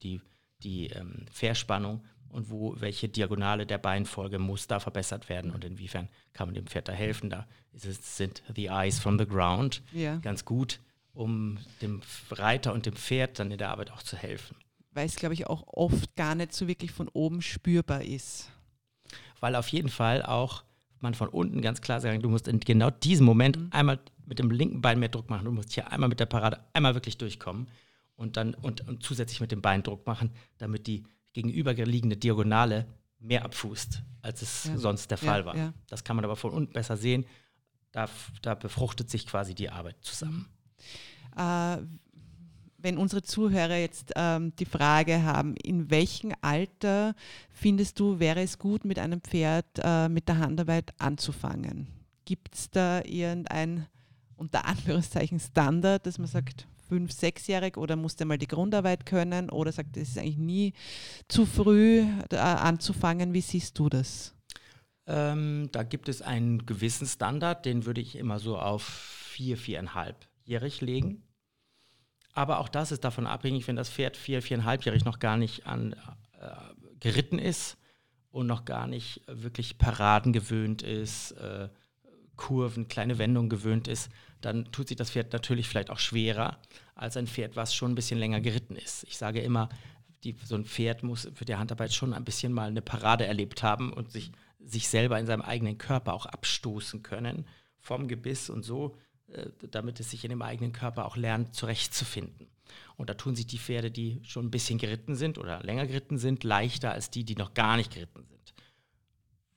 die 0.01 0.21
die 0.63 0.87
ähm, 0.87 1.25
Verspannung 1.31 2.01
und 2.29 2.49
wo 2.49 2.75
welche 2.79 3.09
Diagonale 3.09 3.65
der 3.65 3.77
Beinfolge 3.77 4.39
muss 4.39 4.67
da 4.67 4.79
verbessert 4.79 5.29
werden 5.29 5.51
und 5.51 5.65
inwiefern 5.65 6.07
kann 6.33 6.47
man 6.47 6.55
dem 6.55 6.67
Pferd 6.67 6.87
da 6.87 6.93
helfen. 6.93 7.29
Da 7.29 7.47
es, 7.73 8.17
sind 8.17 8.43
the 8.55 8.67
eyes 8.67 8.99
from 8.99 9.17
the 9.17 9.25
ground 9.25 9.81
ja. 9.93 10.17
ganz 10.17 10.45
gut, 10.45 10.79
um 11.13 11.57
dem 11.81 12.01
Reiter 12.31 12.73
und 12.73 12.85
dem 12.85 12.95
Pferd 12.95 13.39
dann 13.39 13.51
in 13.51 13.57
der 13.57 13.69
Arbeit 13.69 13.91
auch 13.91 14.03
zu 14.03 14.15
helfen. 14.15 14.55
Weil 14.91 15.05
es, 15.05 15.15
glaube 15.15 15.33
ich, 15.33 15.47
auch 15.47 15.63
oft 15.67 16.15
gar 16.15 16.35
nicht 16.35 16.53
so 16.53 16.67
wirklich 16.67 16.91
von 16.91 17.07
oben 17.09 17.41
spürbar 17.41 18.03
ist. 18.03 18.49
Weil 19.39 19.55
auf 19.55 19.67
jeden 19.69 19.89
Fall 19.89 20.23
auch 20.23 20.63
man 20.99 21.13
von 21.13 21.29
unten 21.29 21.61
ganz 21.61 21.81
klar 21.81 22.01
sagen, 22.01 22.21
du 22.21 22.29
musst 22.29 22.47
in 22.47 22.59
genau 22.59 22.89
diesem 22.89 23.25
Moment 23.25 23.57
mhm. 23.57 23.67
einmal 23.71 23.99
mit 24.25 24.39
dem 24.39 24.51
linken 24.51 24.81
Bein 24.81 24.99
mehr 24.99 25.09
Druck 25.09 25.29
machen. 25.29 25.45
Du 25.45 25.51
musst 25.51 25.71
hier 25.71 25.91
einmal 25.91 26.09
mit 26.09 26.19
der 26.19 26.25
Parade 26.25 26.59
einmal 26.73 26.93
wirklich 26.93 27.17
durchkommen 27.17 27.67
und 28.19 28.37
dann 28.37 28.53
und, 28.53 28.87
und 28.87 29.01
zusätzlich 29.01 29.39
mit 29.39 29.51
dem 29.51 29.61
Bein 29.61 29.81
Druck 29.81 30.05
machen, 30.05 30.31
damit 30.57 30.87
die 30.87 31.05
gegenüberliegende 31.33 32.17
Diagonale 32.17 32.85
mehr 33.19 33.45
abfußt, 33.45 34.03
als 34.21 34.41
es 34.41 34.65
ja. 34.65 34.77
sonst 34.77 35.09
der 35.09 35.17
Fall 35.17 35.41
ja, 35.41 35.45
war. 35.45 35.57
Ja. 35.57 35.73
Das 35.87 36.03
kann 36.03 36.15
man 36.15 36.25
aber 36.25 36.35
von 36.35 36.51
unten 36.51 36.73
besser 36.73 36.97
sehen. 36.97 37.25
Da, 37.91 38.09
da 38.41 38.55
befruchtet 38.55 39.09
sich 39.09 39.25
quasi 39.25 39.55
die 39.55 39.69
Arbeit 39.69 39.95
zusammen. 40.01 40.47
Äh, 41.35 41.77
wenn 42.77 42.97
unsere 42.97 43.21
Zuhörer 43.21 43.77
jetzt 43.77 44.13
ähm, 44.15 44.53
die 44.57 44.65
Frage 44.65 45.23
haben, 45.23 45.55
in 45.55 45.89
welchem 45.89 46.33
Alter 46.41 47.15
findest 47.49 47.99
du, 47.99 48.19
wäre 48.19 48.41
es 48.41 48.57
gut, 48.59 48.85
mit 48.85 48.99
einem 48.99 49.21
Pferd 49.21 49.65
äh, 49.81 50.07
mit 50.09 50.27
der 50.27 50.37
Handarbeit 50.37 50.93
anzufangen? 50.97 51.87
Gibt 52.25 52.55
es 52.55 52.69
da 52.69 53.01
irgendein 53.03 53.87
unter 54.35 54.65
Anführungszeichen 54.65 55.39
Standard, 55.39 56.05
dass 56.05 56.17
man 56.17 56.27
sagt, 56.27 56.67
fünf-, 56.89 57.13
sechsjährig 57.13 57.77
oder 57.77 57.95
musste 57.95 58.25
mal 58.25 58.37
die 58.37 58.47
Grundarbeit 58.47 59.05
können 59.05 59.49
oder 59.49 59.71
sagt, 59.71 59.95
es 59.95 60.09
ist 60.09 60.17
eigentlich 60.17 60.37
nie 60.37 60.73
zu 61.27 61.45
früh 61.45 62.03
äh, 62.31 62.35
anzufangen. 62.35 63.33
Wie 63.33 63.41
siehst 63.41 63.79
du 63.79 63.87
das? 63.87 64.35
Ähm, 65.07 65.69
da 65.71 65.83
gibt 65.83 66.09
es 66.09 66.21
einen 66.21 66.65
gewissen 66.65 67.07
Standard, 67.07 67.65
den 67.65 67.85
würde 67.85 68.01
ich 68.01 68.15
immer 68.15 68.39
so 68.39 68.57
auf 68.57 68.83
vier, 68.83 69.57
viereinhalbjährig 69.57 70.81
legen. 70.81 71.23
Aber 72.33 72.59
auch 72.59 72.69
das 72.69 72.91
ist 72.91 73.03
davon 73.03 73.25
abhängig, 73.25 73.67
wenn 73.67 73.75
das 73.75 73.89
Pferd 73.89 74.17
vier, 74.17 74.41
viereinhalbjährig 74.41 75.05
noch 75.05 75.19
gar 75.19 75.37
nicht 75.37 75.65
an, 75.65 75.93
äh, 76.39 76.51
geritten 76.99 77.39
ist 77.39 77.77
und 78.31 78.47
noch 78.47 78.65
gar 78.65 78.87
nicht 78.87 79.21
wirklich 79.27 79.77
Paraden 79.77 80.33
gewöhnt 80.33 80.81
ist, 80.81 81.31
äh, 81.31 81.69
Kurven, 82.35 82.87
kleine 82.87 83.17
Wendungen 83.17 83.49
gewöhnt 83.49 83.87
ist, 83.87 84.09
dann 84.41 84.71
tut 84.71 84.87
sich 84.87 84.97
das 84.97 85.11
Pferd 85.11 85.33
natürlich 85.33 85.67
vielleicht 85.67 85.89
auch 85.89 85.99
schwerer 85.99 86.59
als 86.95 87.17
ein 87.17 87.27
Pferd, 87.27 87.55
was 87.55 87.73
schon 87.73 87.91
ein 87.91 87.95
bisschen 87.95 88.19
länger 88.19 88.41
geritten 88.41 88.75
ist. 88.75 89.03
Ich 89.03 89.17
sage 89.17 89.41
immer, 89.41 89.69
die, 90.23 90.35
so 90.43 90.55
ein 90.55 90.65
Pferd 90.65 91.03
muss 91.03 91.29
für 91.33 91.45
die 91.45 91.55
Handarbeit 91.55 91.93
schon 91.93 92.13
ein 92.13 92.25
bisschen 92.25 92.51
mal 92.53 92.69
eine 92.69 92.81
Parade 92.81 93.25
erlebt 93.25 93.63
haben 93.63 93.93
und 93.93 94.11
sich, 94.11 94.31
sich 94.59 94.87
selber 94.89 95.19
in 95.19 95.25
seinem 95.25 95.41
eigenen 95.41 95.77
Körper 95.77 96.13
auch 96.13 96.25
abstoßen 96.25 97.03
können 97.03 97.45
vom 97.79 98.07
Gebiss 98.07 98.49
und 98.49 98.63
so, 98.63 98.97
äh, 99.27 99.47
damit 99.71 99.99
es 99.99 100.11
sich 100.11 100.23
in 100.23 100.29
dem 100.29 100.41
eigenen 100.41 100.73
Körper 100.73 101.05
auch 101.05 101.15
lernt, 101.15 101.55
zurechtzufinden. 101.55 102.47
Und 102.97 103.09
da 103.09 103.13
tun 103.13 103.35
sich 103.35 103.47
die 103.47 103.57
Pferde, 103.57 103.91
die 103.91 104.21
schon 104.23 104.47
ein 104.47 104.51
bisschen 104.51 104.77
geritten 104.77 105.15
sind 105.15 105.37
oder 105.37 105.63
länger 105.63 105.87
geritten 105.87 106.17
sind, 106.17 106.43
leichter 106.43 106.91
als 106.91 107.09
die, 107.09 107.23
die 107.23 107.35
noch 107.35 107.53
gar 107.53 107.77
nicht 107.77 107.93
geritten 107.93 108.23
sind 108.23 108.28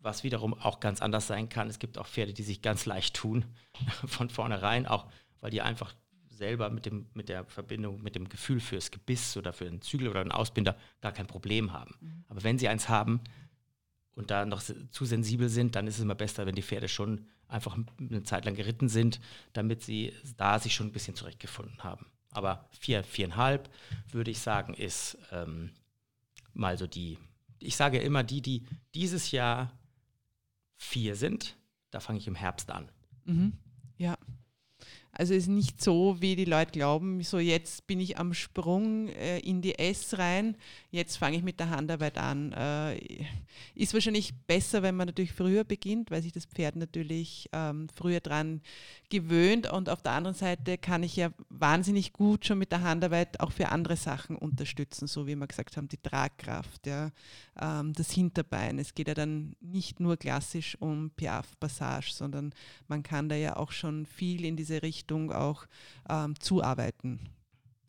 was 0.02 0.24
wiederum 0.24 0.54
auch 0.54 0.80
ganz 0.80 1.00
anders 1.00 1.26
sein 1.26 1.48
kann. 1.48 1.68
Es 1.68 1.78
gibt 1.78 1.96
auch 1.96 2.06
Pferde, 2.06 2.34
die 2.34 2.42
sich 2.42 2.60
ganz 2.60 2.86
leicht 2.86 3.14
tun, 3.14 3.44
von 4.06 4.28
vornherein, 4.28 4.86
auch 4.86 5.06
weil 5.40 5.50
die 5.50 5.62
einfach 5.62 5.94
selber 6.28 6.70
mit, 6.70 6.86
dem, 6.86 7.06
mit 7.14 7.28
der 7.28 7.44
Verbindung, 7.44 8.02
mit 8.02 8.14
dem 8.14 8.28
Gefühl 8.28 8.60
fürs 8.60 8.90
Gebiss 8.90 9.36
oder 9.36 9.52
für 9.52 9.66
einen 9.66 9.80
Zügel 9.80 10.08
oder 10.08 10.20
einen 10.20 10.32
Ausbinder 10.32 10.76
gar 11.00 11.12
kein 11.12 11.26
Problem 11.26 11.72
haben. 11.72 11.94
Mhm. 12.00 12.24
Aber 12.28 12.42
wenn 12.42 12.58
sie 12.58 12.68
eins 12.68 12.88
haben 12.88 13.20
und 14.14 14.30
da 14.30 14.44
noch 14.44 14.62
zu 14.62 15.04
sensibel 15.04 15.48
sind, 15.48 15.76
dann 15.76 15.86
ist 15.86 15.96
es 15.96 16.02
immer 16.02 16.14
besser, 16.14 16.46
wenn 16.46 16.54
die 16.54 16.62
Pferde 16.62 16.88
schon 16.88 17.26
einfach 17.48 17.76
eine 17.98 18.22
Zeit 18.24 18.44
lang 18.44 18.54
geritten 18.54 18.88
sind, 18.88 19.20
damit 19.52 19.82
sie 19.82 20.12
da 20.36 20.58
sich 20.58 20.74
schon 20.74 20.88
ein 20.88 20.92
bisschen 20.92 21.14
zurechtgefunden 21.14 21.84
haben. 21.84 22.06
Aber 22.30 22.66
vier, 22.70 23.04
viereinhalb, 23.04 23.68
würde 24.10 24.30
ich 24.30 24.40
sagen, 24.40 24.74
ist 24.74 25.18
ähm, 25.30 25.70
mal 26.54 26.78
so 26.78 26.86
die, 26.86 27.18
ich 27.58 27.76
sage 27.76 27.98
immer, 27.98 28.24
die, 28.24 28.40
die 28.40 28.64
dieses 28.94 29.30
Jahr 29.30 29.70
vier 30.82 31.14
sind, 31.16 31.56
da 31.90 32.00
fange 32.00 32.18
ich 32.18 32.26
im 32.26 32.34
Herbst 32.34 32.70
an. 32.70 32.90
Mhm. 33.24 33.52
Ja. 33.98 34.18
Also 35.12 35.34
es 35.34 35.44
ist 35.44 35.48
nicht 35.48 35.82
so, 35.82 36.16
wie 36.20 36.36
die 36.36 36.46
Leute 36.46 36.72
glauben, 36.72 37.22
so 37.22 37.38
jetzt 37.38 37.86
bin 37.86 38.00
ich 38.00 38.18
am 38.18 38.32
Sprung 38.32 39.08
äh, 39.08 39.40
in 39.40 39.60
die 39.60 39.78
S 39.78 40.18
rein, 40.18 40.56
jetzt 40.90 41.18
fange 41.18 41.36
ich 41.36 41.42
mit 41.42 41.60
der 41.60 41.68
Handarbeit 41.68 42.16
an. 42.16 42.52
Äh, 42.52 42.98
ist 43.74 43.92
wahrscheinlich 43.92 44.32
besser, 44.46 44.82
wenn 44.82 44.96
man 44.96 45.06
natürlich 45.06 45.32
früher 45.32 45.64
beginnt, 45.64 46.10
weil 46.10 46.22
sich 46.22 46.32
das 46.32 46.46
Pferd 46.46 46.76
natürlich 46.76 47.50
ähm, 47.52 47.88
früher 47.94 48.20
dran 48.20 48.62
gewöhnt 49.12 49.70
und 49.70 49.90
auf 49.90 50.00
der 50.00 50.12
anderen 50.12 50.34
Seite 50.34 50.78
kann 50.78 51.02
ich 51.02 51.16
ja 51.16 51.32
wahnsinnig 51.50 52.14
gut 52.14 52.46
schon 52.46 52.58
mit 52.58 52.72
der 52.72 52.80
Handarbeit 52.80 53.40
auch 53.40 53.52
für 53.52 53.68
andere 53.68 53.96
Sachen 53.96 54.36
unterstützen, 54.36 55.06
so 55.06 55.26
wie 55.26 55.36
wir 55.36 55.46
gesagt 55.46 55.76
haben, 55.76 55.86
die 55.86 55.98
Tragkraft, 55.98 56.86
ja, 56.86 57.10
ähm, 57.60 57.92
das 57.92 58.10
Hinterbein. 58.10 58.78
Es 58.78 58.94
geht 58.94 59.08
ja 59.08 59.14
dann 59.14 59.54
nicht 59.60 60.00
nur 60.00 60.16
klassisch 60.16 60.76
um 60.80 61.10
Piaf-Passage, 61.10 62.12
sondern 62.14 62.54
man 62.88 63.02
kann 63.02 63.28
da 63.28 63.36
ja 63.36 63.56
auch 63.56 63.70
schon 63.70 64.06
viel 64.06 64.46
in 64.46 64.56
diese 64.56 64.82
Richtung 64.82 65.30
auch 65.30 65.66
ähm, 66.08 66.34
zuarbeiten, 66.40 67.20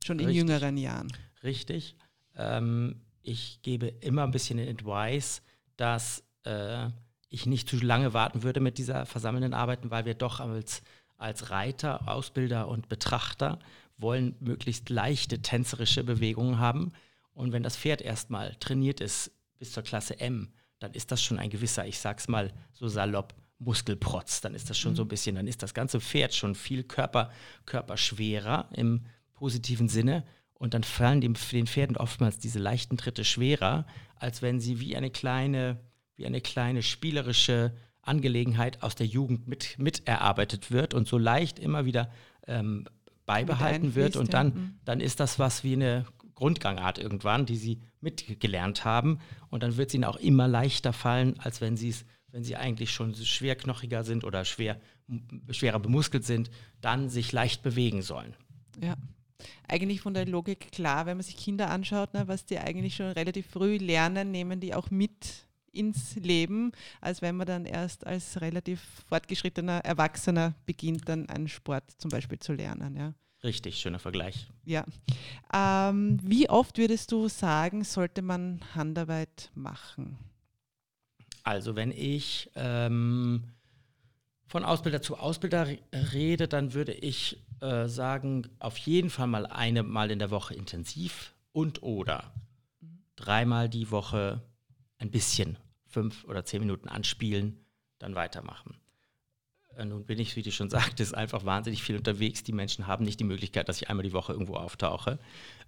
schon 0.03 0.19
in 0.19 0.25
Richtig. 0.25 0.41
jüngeren 0.41 0.75
Jahren. 0.75 1.07
Richtig. 1.41 1.95
Ähm, 2.35 2.99
ich 3.21 3.61
gebe 3.61 3.87
immer 3.87 4.23
ein 4.23 4.31
bisschen 4.31 4.57
den 4.57 4.67
Advice, 4.67 5.41
dass 5.77 6.21
äh, 6.43 6.89
ich 7.29 7.45
nicht 7.45 7.69
zu 7.69 7.77
lange 7.77 8.13
warten 8.13 8.43
würde 8.43 8.59
mit 8.59 8.77
dieser 8.77 9.05
versammelnden 9.05 9.53
Arbeiten, 9.53 9.89
weil 9.89 10.03
wir 10.03 10.15
doch 10.15 10.41
als, 10.41 10.81
als 11.23 11.49
Reiter, 11.49 12.07
Ausbilder 12.07 12.67
und 12.67 12.89
Betrachter 12.89 13.59
wollen 13.97 14.35
möglichst 14.39 14.89
leichte 14.89 15.41
tänzerische 15.41 16.03
Bewegungen 16.03 16.59
haben. 16.59 16.91
Und 17.33 17.51
wenn 17.51 17.63
das 17.63 17.77
Pferd 17.77 18.01
erstmal 18.01 18.55
trainiert 18.55 18.99
ist 18.99 19.31
bis 19.57 19.71
zur 19.71 19.83
Klasse 19.83 20.19
M, 20.19 20.51
dann 20.79 20.93
ist 20.93 21.11
das 21.11 21.23
schon 21.23 21.39
ein 21.39 21.49
gewisser, 21.49 21.87
ich 21.87 21.99
sag's 21.99 22.27
mal 22.27 22.51
so 22.73 22.87
salopp, 22.87 23.33
Muskelprotz, 23.59 24.41
dann 24.41 24.55
ist 24.55 24.69
das 24.69 24.77
schon 24.77 24.91
mhm. 24.91 24.95
so 24.97 25.01
ein 25.03 25.07
bisschen, 25.07 25.35
dann 25.35 25.47
ist 25.47 25.63
das 25.63 25.73
ganze 25.73 26.01
Pferd 26.01 26.33
schon 26.33 26.53
viel 26.53 26.83
Körper, 26.83 27.31
körperschwerer 27.65 28.67
im 28.73 29.05
positiven 29.33 29.87
Sinne. 29.87 30.25
Und 30.55 30.73
dann 30.73 30.83
fallen 30.83 31.21
dem, 31.21 31.35
den 31.51 31.67
Pferden 31.67 31.97
oftmals 31.97 32.37
diese 32.37 32.59
leichten 32.59 32.97
Tritte 32.97 33.23
schwerer, 33.23 33.85
als 34.15 34.41
wenn 34.41 34.59
sie 34.59 34.79
wie 34.79 34.97
eine 34.97 35.09
kleine, 35.09 35.79
wie 36.15 36.25
eine 36.25 36.41
kleine 36.41 36.83
spielerische 36.83 37.73
Angelegenheit 38.03 38.83
aus 38.83 38.95
der 38.95 39.07
Jugend 39.07 39.47
mit, 39.47 39.77
miterarbeitet 39.79 40.71
wird 40.71 40.93
und 40.93 41.07
so 41.07 41.17
leicht 41.17 41.57
immer 41.57 41.85
wieder 41.85 42.09
ähm, 42.47 42.85
beibehalten 43.25 43.95
wird. 43.95 44.15
Und 44.15 44.33
dann, 44.33 44.47
mhm. 44.47 44.79
dann 44.85 44.99
ist 44.99 45.19
das 45.19 45.39
was 45.39 45.63
wie 45.63 45.73
eine 45.73 46.05
Grundgangart 46.35 46.99
irgendwann, 46.99 47.45
die 47.45 47.55
sie 47.55 47.79
mitgelernt 48.01 48.85
haben. 48.85 49.19
Und 49.49 49.63
dann 49.63 49.77
wird 49.77 49.89
es 49.89 49.93
ihnen 49.95 50.03
auch 50.03 50.17
immer 50.17 50.47
leichter 50.47 50.93
fallen, 50.93 51.39
als 51.39 51.61
wenn 51.61 51.77
sie 51.77 51.89
es 51.89 52.05
wenn 52.33 52.43
sie 52.43 52.55
eigentlich 52.55 52.91
schon 52.91 53.13
schwerknochiger 53.15 54.03
sind 54.03 54.23
oder 54.23 54.43
schwer, 54.43 54.81
schwerer 55.51 55.79
bemuskelt 55.79 56.25
sind, 56.25 56.49
dann 56.81 57.07
sich 57.09 57.31
leicht 57.31 57.61
bewegen 57.61 58.01
sollen. 58.01 58.35
Ja. 58.81 58.95
Eigentlich 59.67 60.01
von 60.01 60.15
der 60.15 60.25
Logik 60.25 60.71
klar, 60.71 61.05
wenn 61.05 61.17
man 61.17 61.23
sich 61.23 61.37
Kinder 61.37 61.69
anschaut, 61.69 62.13
ne, 62.15 62.27
was 62.27 62.45
die 62.45 62.57
eigentlich 62.57 62.95
schon 62.95 63.11
relativ 63.11 63.45
früh 63.47 63.77
lernen, 63.77 64.31
nehmen 64.31 64.59
die 64.59 64.73
auch 64.73 64.89
mit 64.89 65.45
ins 65.73 66.15
Leben, 66.15 66.71
als 67.01 67.21
wenn 67.21 67.35
man 67.35 67.47
dann 67.47 67.65
erst 67.65 68.05
als 68.07 68.39
relativ 68.41 68.81
fortgeschrittener 69.09 69.79
Erwachsener 69.79 70.53
beginnt, 70.65 71.09
dann 71.09 71.27
einen 71.29 71.47
Sport 71.47 71.83
zum 71.97 72.09
Beispiel 72.09 72.39
zu 72.39 72.53
lernen. 72.53 72.95
Ja. 72.95 73.13
Richtig, 73.43 73.77
schöner 73.77 73.99
Vergleich. 73.99 74.47
Ja. 74.63 74.85
Ähm, 75.53 76.19
wie 76.23 76.49
oft 76.49 76.77
würdest 76.77 77.11
du 77.11 77.27
sagen, 77.27 77.83
sollte 77.83 78.21
man 78.21 78.61
Handarbeit 78.73 79.51
machen? 79.53 80.17
Also 81.43 81.75
wenn 81.75 81.91
ich 81.91 82.49
ähm, 82.55 83.43
von 84.47 84.63
Ausbilder 84.63 85.01
zu 85.01 85.17
Ausbilder 85.17 85.67
rede, 86.13 86.47
dann 86.47 86.73
würde 86.73 86.93
ich 86.93 87.43
äh, 87.59 87.87
sagen, 87.87 88.47
auf 88.59 88.77
jeden 88.77 89.09
Fall 89.09 89.27
mal 89.27 89.45
eine 89.45 89.83
Mal 89.83 90.11
in 90.11 90.19
der 90.19 90.31
Woche 90.31 90.53
intensiv 90.53 91.33
und 91.51 91.83
oder 91.83 92.33
dreimal 93.15 93.67
die 93.67 93.91
Woche 93.91 94.41
ein 94.99 95.11
bisschen, 95.11 95.57
fünf 95.93 96.25
oder 96.25 96.43
zehn 96.45 96.61
Minuten 96.61 96.89
anspielen, 96.89 97.65
dann 97.99 98.15
weitermachen. 98.15 98.75
Äh, 99.77 99.85
nun 99.85 100.05
bin 100.05 100.19
ich, 100.19 100.35
wie 100.35 100.41
du 100.41 100.51
schon 100.51 100.69
sagtest, 100.71 101.15
einfach 101.15 101.45
wahnsinnig 101.45 101.83
viel 101.83 101.97
unterwegs. 101.97 102.43
Die 102.43 102.53
Menschen 102.53 102.87
haben 102.87 103.05
nicht 103.05 103.19
die 103.19 103.25
Möglichkeit, 103.25 103.69
dass 103.69 103.81
ich 103.81 103.89
einmal 103.89 104.03
die 104.03 104.13
Woche 104.13 104.33
irgendwo 104.33 104.55
auftauche. 104.55 105.19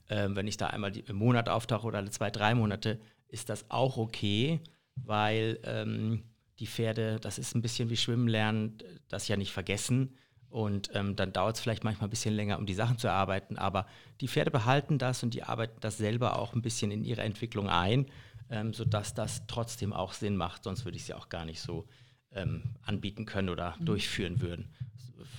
Ähm, 0.09 0.35
wenn 0.35 0.47
ich 0.47 0.57
da 0.57 0.67
einmal 0.67 0.95
im 0.95 1.15
Monat 1.15 1.49
auftauche 1.49 1.87
oder 1.87 1.99
alle 1.99 2.11
zwei, 2.11 2.29
drei 2.29 2.53
Monate, 2.53 2.99
ist 3.27 3.49
das 3.49 3.65
auch 3.69 3.97
okay 3.97 4.59
weil 4.95 5.59
ähm, 5.63 6.23
die 6.59 6.67
Pferde, 6.67 7.19
das 7.19 7.37
ist 7.37 7.55
ein 7.55 7.61
bisschen 7.61 7.89
wie 7.89 7.97
Schwimmen 7.97 8.27
lernen, 8.27 8.77
das 9.09 9.27
ja 9.27 9.37
nicht 9.37 9.51
vergessen. 9.51 10.15
Und 10.49 10.89
ähm, 10.93 11.17
dann 11.17 11.33
dauert 11.33 11.57
es 11.57 11.61
vielleicht 11.61 11.83
manchmal 11.83 12.07
ein 12.07 12.11
bisschen 12.11 12.33
länger, 12.33 12.57
um 12.57 12.65
die 12.65 12.73
Sachen 12.73 12.97
zu 12.97 13.07
erarbeiten. 13.07 13.57
Aber 13.57 13.87
die 14.21 14.29
Pferde 14.29 14.51
behalten 14.51 14.97
das 14.97 15.21
und 15.21 15.33
die 15.33 15.43
arbeiten 15.43 15.77
das 15.81 15.97
selber 15.97 16.39
auch 16.39 16.53
ein 16.53 16.61
bisschen 16.61 16.91
in 16.91 17.03
ihre 17.03 17.23
Entwicklung 17.23 17.67
ein, 17.67 18.05
ähm, 18.49 18.73
sodass 18.73 19.13
das 19.13 19.47
trotzdem 19.47 19.93
auch 19.93 20.13
Sinn 20.13 20.35
macht. 20.35 20.63
Sonst 20.63 20.85
würde 20.85 20.97
ich 20.97 21.05
sie 21.05 21.13
auch 21.13 21.29
gar 21.29 21.45
nicht 21.45 21.61
so 21.61 21.87
ähm, 22.31 22.75
anbieten 22.83 23.25
können 23.25 23.49
oder 23.49 23.75
mhm. 23.79 23.85
durchführen 23.85 24.41
würden, 24.41 24.73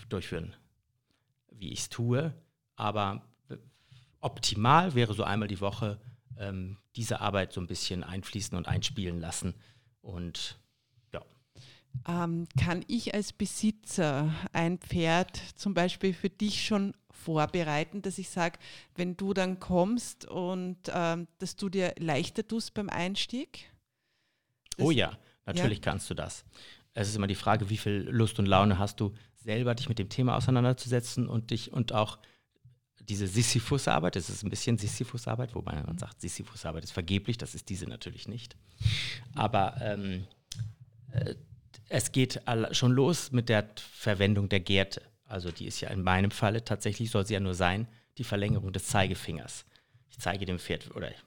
durchführen, 0.08 0.54
wie 1.50 1.72
ich 1.72 1.80
es 1.80 1.88
tue. 1.88 2.34
Aber 2.76 3.22
optimal 4.20 4.94
wäre 4.94 5.14
so 5.14 5.24
einmal 5.24 5.48
die 5.48 5.60
Woche 5.60 6.00
ähm, 6.36 6.78
diese 6.96 7.20
Arbeit 7.20 7.52
so 7.52 7.60
ein 7.60 7.66
bisschen 7.66 8.02
einfließen 8.02 8.56
und 8.56 8.66
einspielen 8.66 9.20
lassen. 9.20 9.54
Und 10.00 10.58
ja. 11.12 11.22
Ähm, 12.08 12.46
kann 12.58 12.84
ich 12.88 13.14
als 13.14 13.32
Besitzer 13.32 14.34
ein 14.52 14.78
Pferd 14.78 15.36
zum 15.56 15.74
Beispiel 15.74 16.12
für 16.12 16.30
dich 16.30 16.66
schon 16.66 16.94
vorbereiten, 17.16 18.02
dass 18.02 18.18
ich 18.18 18.28
sage, 18.28 18.58
wenn 18.94 19.16
du 19.16 19.34
dann 19.34 19.58
kommst 19.58 20.26
und 20.26 20.78
ähm, 20.88 21.26
dass 21.38 21.56
du 21.56 21.68
dir 21.68 21.94
leichter 21.98 22.46
tust 22.46 22.74
beim 22.74 22.88
Einstieg? 22.88 23.70
Das, 24.76 24.86
oh 24.86 24.90
ja, 24.90 25.18
natürlich 25.44 25.78
ja. 25.78 25.84
kannst 25.84 26.08
du 26.10 26.14
das. 26.14 26.44
Es 26.94 27.08
ist 27.08 27.16
immer 27.16 27.26
die 27.26 27.34
Frage, 27.34 27.68
wie 27.68 27.76
viel 27.76 28.08
Lust 28.10 28.38
und 28.38 28.46
Laune 28.46 28.78
hast 28.78 29.00
du, 29.00 29.14
selber 29.34 29.74
dich 29.74 29.88
mit 29.88 29.98
dem 29.98 30.08
Thema 30.08 30.36
auseinanderzusetzen 30.36 31.28
und 31.28 31.50
dich 31.50 31.72
und 31.72 31.92
auch 31.92 32.18
diese 33.00 33.26
Sisyphus-Arbeit, 33.26 34.16
das 34.16 34.28
ist 34.28 34.42
ein 34.42 34.50
bisschen 34.50 34.78
Sisyphus-Arbeit, 34.78 35.54
wobei 35.54 35.74
man 35.74 35.94
mhm. 35.94 35.98
sagt, 35.98 36.20
Sisyphus-Arbeit 36.20 36.84
ist 36.84 36.92
vergeblich, 36.92 37.38
das 37.38 37.54
ist 37.54 37.68
diese 37.68 37.86
natürlich 37.86 38.26
nicht. 38.26 38.56
Aber 39.34 39.76
ähm, 39.80 40.26
äh, 41.12 41.34
es 41.88 42.10
geht 42.10 42.42
schon 42.72 42.92
los 42.92 43.30
mit 43.30 43.48
der 43.48 43.68
Verwendung 43.76 44.48
der 44.48 44.60
Gerte. 44.60 45.02
Also 45.26 45.50
die 45.50 45.66
ist 45.66 45.80
ja 45.80 45.90
in 45.90 46.02
meinem 46.02 46.30
Falle 46.30 46.64
tatsächlich, 46.64 47.10
soll 47.10 47.26
sie 47.26 47.34
ja 47.34 47.40
nur 47.40 47.54
sein, 47.54 47.88
die 48.18 48.24
Verlängerung 48.24 48.72
des 48.72 48.86
Zeigefingers. 48.86 49.66
Ich 50.08 50.18
zeige 50.18 50.46
dem 50.46 50.58
Pferd 50.58 50.94
oder 50.94 51.10
ich 51.10 51.22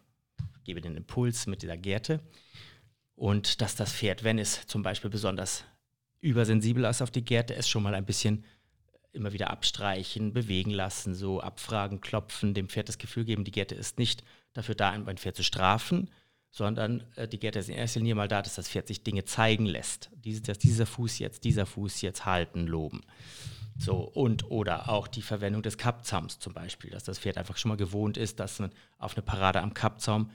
gebe 0.64 0.82
den 0.82 0.96
Impuls 0.96 1.48
mit 1.48 1.62
dieser 1.62 1.78
Gerte 1.78 2.22
und 3.16 3.62
dass 3.62 3.76
das 3.76 3.94
Pferd, 3.94 4.24
wenn 4.24 4.40
es 4.40 4.66
zum 4.68 4.82
Beispiel 4.82 5.10
besonders 5.10 5.66
übersensibel 6.22 6.86
ist 6.86 7.02
auf 7.02 7.12
die 7.12 7.26
Gerte, 7.26 7.56
es 7.56 7.68
schon 7.68 7.84
mal 7.84 7.96
ein 7.96 8.06
bisschen 8.06 8.46
immer 9.12 9.34
wieder 9.34 9.50
abstreichen, 9.50 10.34
bewegen 10.34 10.72
lassen, 10.72 11.16
so 11.16 11.42
abfragen, 11.42 12.02
klopfen, 12.02 12.54
dem 12.54 12.70
Pferd 12.70 12.90
das 12.90 12.98
Gefühl 12.98 13.26
geben, 13.26 13.44
die 13.44 13.52
Gerte 13.52 13.76
ist 13.76 13.98
nicht 13.98 14.24
dafür 14.54 14.76
da, 14.76 14.92
ein 14.92 15.18
Pferd 15.18 15.36
zu 15.36 15.44
strafen, 15.44 16.10
sondern 16.52 17.04
äh, 17.16 17.28
die 17.28 17.40
Gerte 17.40 17.60
ist 17.60 17.70
in 17.70 17.76
erster 17.76 18.00
Linie 18.00 18.16
mal 18.16 18.28
da, 18.28 18.42
dass 18.42 18.56
das 18.56 18.70
Pferd 18.70 18.88
sich 18.88 19.04
Dinge 19.04 19.26
zeigen 19.26 19.66
lässt. 19.66 20.10
Dies, 20.16 20.42
dass 20.42 20.60
dieser 20.60 20.86
Fuß 20.86 21.20
jetzt, 21.20 21.44
dieser 21.44 21.66
Fuß 21.66 22.02
jetzt 22.02 22.26
halten, 22.26 22.68
loben. 22.68 23.02
So, 23.80 23.96
und 23.96 24.52
oder 24.52 24.89
auch 24.89 25.08
die 25.08 25.22
Verwendung 25.22 25.62
des 25.62 25.78
Kappzaums 25.78 26.39
zum 26.39 26.54
Beispiel, 26.54 26.92
dass 26.92 27.06
das 27.06 27.18
Pferd 27.18 27.38
einfach 27.38 27.58
schon 27.58 27.70
mal 27.70 27.78
gewohnt 27.78 28.18
ist, 28.18 28.39
dass 28.39 28.60
man 28.60 28.72
auf 28.98 29.15
eine 29.15 29.22
Parade 29.22 29.62
am 29.62 29.74
Kappzaum 29.74 30.32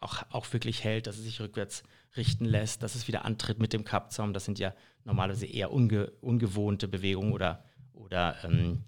auch, 0.00 0.24
auch 0.30 0.52
wirklich 0.52 0.82
hält, 0.82 1.06
dass 1.06 1.16
es 1.16 1.24
sich 1.24 1.40
rückwärts 1.40 1.84
richten 2.16 2.44
lässt, 2.44 2.82
dass 2.82 2.96
es 2.96 3.06
wieder 3.06 3.24
antritt 3.24 3.60
mit 3.60 3.72
dem 3.72 3.84
Kappzaum. 3.84 4.32
Das 4.32 4.44
sind 4.44 4.58
ja 4.58 4.74
normalerweise 5.04 5.46
eher 5.46 5.72
unge, 5.72 6.10
ungewohnte 6.20 6.88
Bewegungen 6.88 7.32
oder 7.32 7.64
oder 7.92 8.36
ähm, 8.44 8.84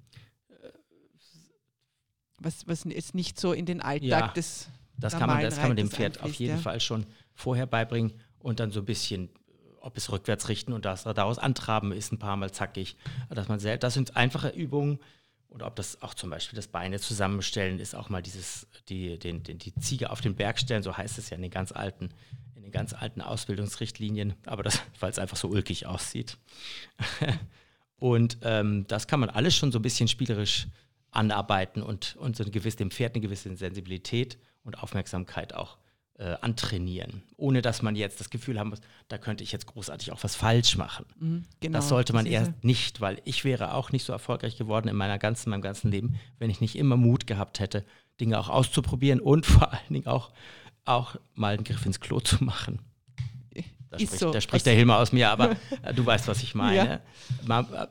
was, 2.39 2.67
was 2.67 2.85
ist 2.85 3.15
nicht 3.15 3.39
so 3.39 3.53
in 3.53 3.67
den 3.67 3.81
Alltag 3.81 4.03
ja, 4.03 4.29
des 4.29 4.69
das 4.97 5.17
kann 5.17 5.29
man, 5.29 5.43
das 5.43 5.57
kann 5.57 5.69
man 5.69 5.77
dem 5.77 5.91
Pferd 5.91 6.23
auf 6.23 6.35
jeden 6.35 6.57
ja. 6.57 6.61
Fall 6.61 6.81
schon 6.81 7.07
vorher 7.35 7.67
beibringen 7.67 8.13
und 8.39 8.61
dann 8.61 8.71
so 8.71 8.81
ein 8.81 8.87
bisschen, 8.87 9.31
ob 9.81 9.97
es 9.97 10.11
rückwärts 10.13 10.49
richten 10.49 10.73
und 10.73 10.85
das 10.85 11.05
daraus 11.05 11.39
antraben 11.39 11.93
ist, 11.93 12.13
ein 12.13 12.19
paar 12.19 12.37
Mal 12.37 12.51
zackig. 12.53 12.97
Dass 13.29 13.49
man 13.49 13.59
selbst, 13.59 13.83
das 13.83 13.95
sind 13.95 14.17
einfache 14.17 14.49
Übungen. 14.49 14.99
Oder 15.49 15.67
ob 15.67 15.75
das 15.75 16.01
auch 16.01 16.15
zum 16.15 16.31
Beispiel 16.31 16.57
das 16.57 16.69
Beine 16.69 17.01
zusammenstellen 17.01 17.81
ist, 17.81 17.97
auch 17.97 18.09
mal 18.09 18.23
dieses, 18.23 18.69
die, 18.89 19.19
den, 19.19 19.43
den, 19.43 19.59
die 19.59 19.75
Ziege 19.75 20.11
auf 20.11 20.21
den 20.21 20.37
Berg 20.37 20.61
stellen, 20.61 20.85
so 20.85 20.97
heißt 20.97 21.19
es 21.19 21.31
ja 21.31 21.35
in 21.37 21.43
den 21.43 21.51
ganz 21.51 21.73
alten, 21.73 22.11
in 22.55 22.63
den 22.63 22.71
ganz 22.71 22.93
alten 22.93 23.21
Ausbildungsrichtlinien, 23.21 24.35
aber 24.47 24.63
das, 24.63 24.81
weil 25.01 25.11
es 25.11 25.19
einfach 25.19 25.37
so 25.37 25.49
ulkig 25.49 25.87
aussieht. 25.87 26.39
Und 27.99 28.39
ähm, 28.43 28.87
das 28.87 29.09
kann 29.09 29.21
man 29.21 29.29
alles 29.29 29.57
schon 29.57 29.73
so 29.73 29.81
ein 29.81 29.83
bisschen 29.83 30.09
spielerisch 30.09 30.69
anarbeiten 31.11 31.83
und, 31.83 32.17
und 32.17 32.37
so 32.37 32.45
eine 32.45 32.51
gewisse, 32.51 32.79
dem 32.79 32.91
Pferd 32.91 33.15
eine 33.15 33.21
gewisse 33.21 33.55
Sensibilität 33.55 34.39
und 34.63 34.83
Aufmerksamkeit 34.83 35.55
auch 35.55 35.77
äh, 36.21 36.37
antrainieren, 36.43 37.23
ohne 37.39 37.63
dass 37.63 37.81
man 37.81 37.97
jetzt 37.97 38.21
das 38.21 38.29
Gefühl 38.29 38.61
haben 38.61 38.69
muss, 38.69 38.81
da 39.09 39.17
könnte 39.17 39.43
ich 39.43 39.53
jetzt 39.53 39.67
großartig 39.67 40.13
auch 40.13 40.23
was 40.23 40.37
falsch 40.37 40.77
machen. 40.77 41.07
Mhm, 41.19 41.45
genau, 41.61 41.79
das 41.79 41.89
sollte 41.89 42.13
man 42.13 42.27
erst 42.27 42.63
nicht, 42.63 43.01
weil 43.01 43.23
ich 43.25 43.45
wäre 43.45 43.73
auch 43.73 43.91
nicht 43.91 44.05
so 44.05 44.13
erfolgreich 44.13 44.59
geworden 44.59 44.89
in 44.89 44.97
meiner 44.97 45.19
ganzen, 45.19 45.49
meinem 45.49 45.63
ganzen 45.63 45.91
Leben, 45.91 46.17
wenn 46.39 46.51
ich 46.51 46.61
nicht 46.61 46.77
immer 46.77 46.99
Mut 46.99 47.27
gehabt 47.27 47.59
hätte, 47.59 47.87
Dinge 48.21 48.39
auch 48.39 48.51
auszuprobieren 48.51 49.21
und 49.21 49.47
vor 49.47 49.73
allen 49.73 49.89
Dingen 49.89 50.07
auch, 50.07 50.31
auch 50.85 51.17
mal 51.35 51.55
einen 51.55 51.65
Griff 51.65 51.87
ins 51.87 52.01
Klo 52.01 52.21
zu 52.21 52.45
machen. 52.45 52.81
Da 53.91 53.99
spricht, 53.99 54.19
so. 54.21 54.31
da 54.31 54.41
spricht 54.41 54.67
der 54.67 54.75
Hilmer 54.75 54.99
aus 54.99 55.13
mir, 55.13 55.31
aber 55.31 55.57
äh, 55.83 55.93
du 55.95 56.07
weißt, 56.07 56.29
was 56.29 56.43
ich 56.43 56.55
meine. 56.55 57.01
Ja. 57.49 57.61
Äh, 57.61 57.87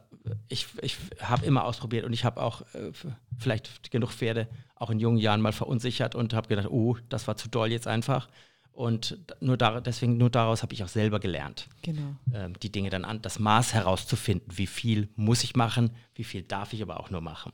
ich, 0.48 0.68
ich 0.82 0.98
habe 1.22 1.46
immer 1.46 1.66
ausprobiert 1.66 2.06
und 2.06 2.14
ich 2.14 2.26
habe 2.26 2.42
auch 2.42 2.62
äh, 2.74 2.92
vielleicht 3.38 3.92
genug 3.92 4.12
Pferde 4.12 4.48
auch 4.76 4.90
in 4.90 5.00
jungen 5.00 5.18
Jahren 5.18 5.42
mal 5.42 5.52
verunsichert 5.52 6.16
und 6.16 6.34
habe 6.34 6.48
gedacht, 6.48 6.68
oh, 6.70 6.98
das 7.10 7.28
war 7.28 7.38
zu 7.38 7.50
doll 7.50 7.72
jetzt 7.72 7.88
einfach. 7.88 8.30
Und 8.72 9.18
nur 9.42 9.58
da, 9.58 9.82
deswegen 9.82 10.18
nur 10.18 10.30
daraus 10.30 10.64
habe 10.64 10.74
ich 10.74 10.84
auch 10.84 10.88
selber 10.88 11.20
gelernt, 11.20 11.68
genau. 11.82 12.16
ähm, 12.34 12.58
die 12.60 12.72
Dinge 12.72 12.90
dann 12.90 13.04
an, 13.04 13.22
das 13.22 13.38
Maß 13.38 13.74
herauszufinden. 13.74 14.58
Wie 14.58 14.68
viel 14.68 15.10
muss 15.16 15.44
ich 15.44 15.56
machen, 15.56 15.92
wie 16.16 16.24
viel 16.24 16.44
darf 16.44 16.72
ich 16.72 16.82
aber 16.82 17.00
auch 17.00 17.10
nur 17.10 17.20
machen 17.20 17.52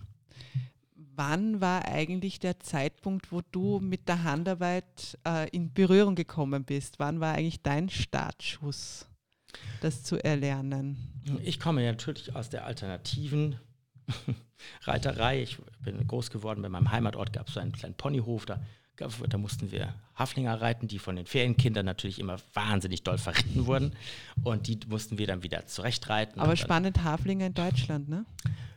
wann 1.15 1.61
war 1.61 1.85
eigentlich 1.85 2.39
der 2.39 2.59
Zeitpunkt, 2.59 3.31
wo 3.31 3.41
du 3.51 3.79
mit 3.79 4.07
der 4.07 4.23
Handarbeit 4.23 5.17
äh, 5.25 5.49
in 5.49 5.73
Berührung 5.73 6.15
gekommen 6.15 6.63
bist? 6.63 6.99
Wann 6.99 7.19
war 7.19 7.35
eigentlich 7.35 7.61
dein 7.61 7.89
Startschuss, 7.89 9.07
das 9.81 10.03
zu 10.03 10.23
erlernen? 10.23 10.97
Ich 11.43 11.59
komme 11.59 11.83
ja 11.83 11.91
natürlich 11.91 12.35
aus 12.35 12.49
der 12.49 12.65
alternativen 12.65 13.59
Reiterei. 14.83 15.41
Ich 15.41 15.57
bin 15.79 16.05
groß 16.07 16.29
geworden. 16.29 16.61
Bei 16.61 16.69
meinem 16.69 16.91
Heimatort 16.91 17.33
gab 17.33 17.47
es 17.47 17.55
so 17.55 17.59
einen 17.59 17.71
kleinen 17.71 17.95
Ponyhof. 17.95 18.45
Da, 18.45 18.59
da 18.97 19.37
mussten 19.37 19.71
wir 19.71 19.93
Haflinger 20.15 20.61
reiten, 20.61 20.87
die 20.87 20.99
von 20.99 21.15
den 21.15 21.25
Ferienkindern 21.25 21.85
natürlich 21.85 22.19
immer 22.19 22.37
wahnsinnig 22.53 23.03
doll 23.03 23.17
verritten 23.17 23.65
wurden. 23.65 23.93
Und 24.43 24.67
die 24.67 24.79
mussten 24.87 25.17
wir 25.17 25.27
dann 25.27 25.43
wieder 25.43 25.65
zurechtreiten. 25.65 26.39
Aber 26.39 26.55
spannend, 26.55 27.03
Haflinger 27.03 27.47
in 27.47 27.53
Deutschland, 27.53 28.09
ne? 28.09 28.25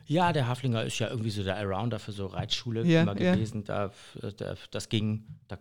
Ja, 0.05 0.33
der 0.33 0.47
Haflinger 0.47 0.83
ist 0.83 0.97
ja 0.97 1.07
irgendwie 1.07 1.29
so 1.29 1.43
der 1.43 1.57
Arounder 1.57 1.99
für 1.99 2.11
so 2.11 2.25
Reitschule 2.25 2.83
ja, 2.83 3.03
immer 3.03 3.13
gewesen. 3.13 3.63
Ja. 3.67 3.91
Da, 4.15 4.31
da, 4.31 4.55
das 4.71 4.89
ging, 4.89 5.23
da, 5.47 5.59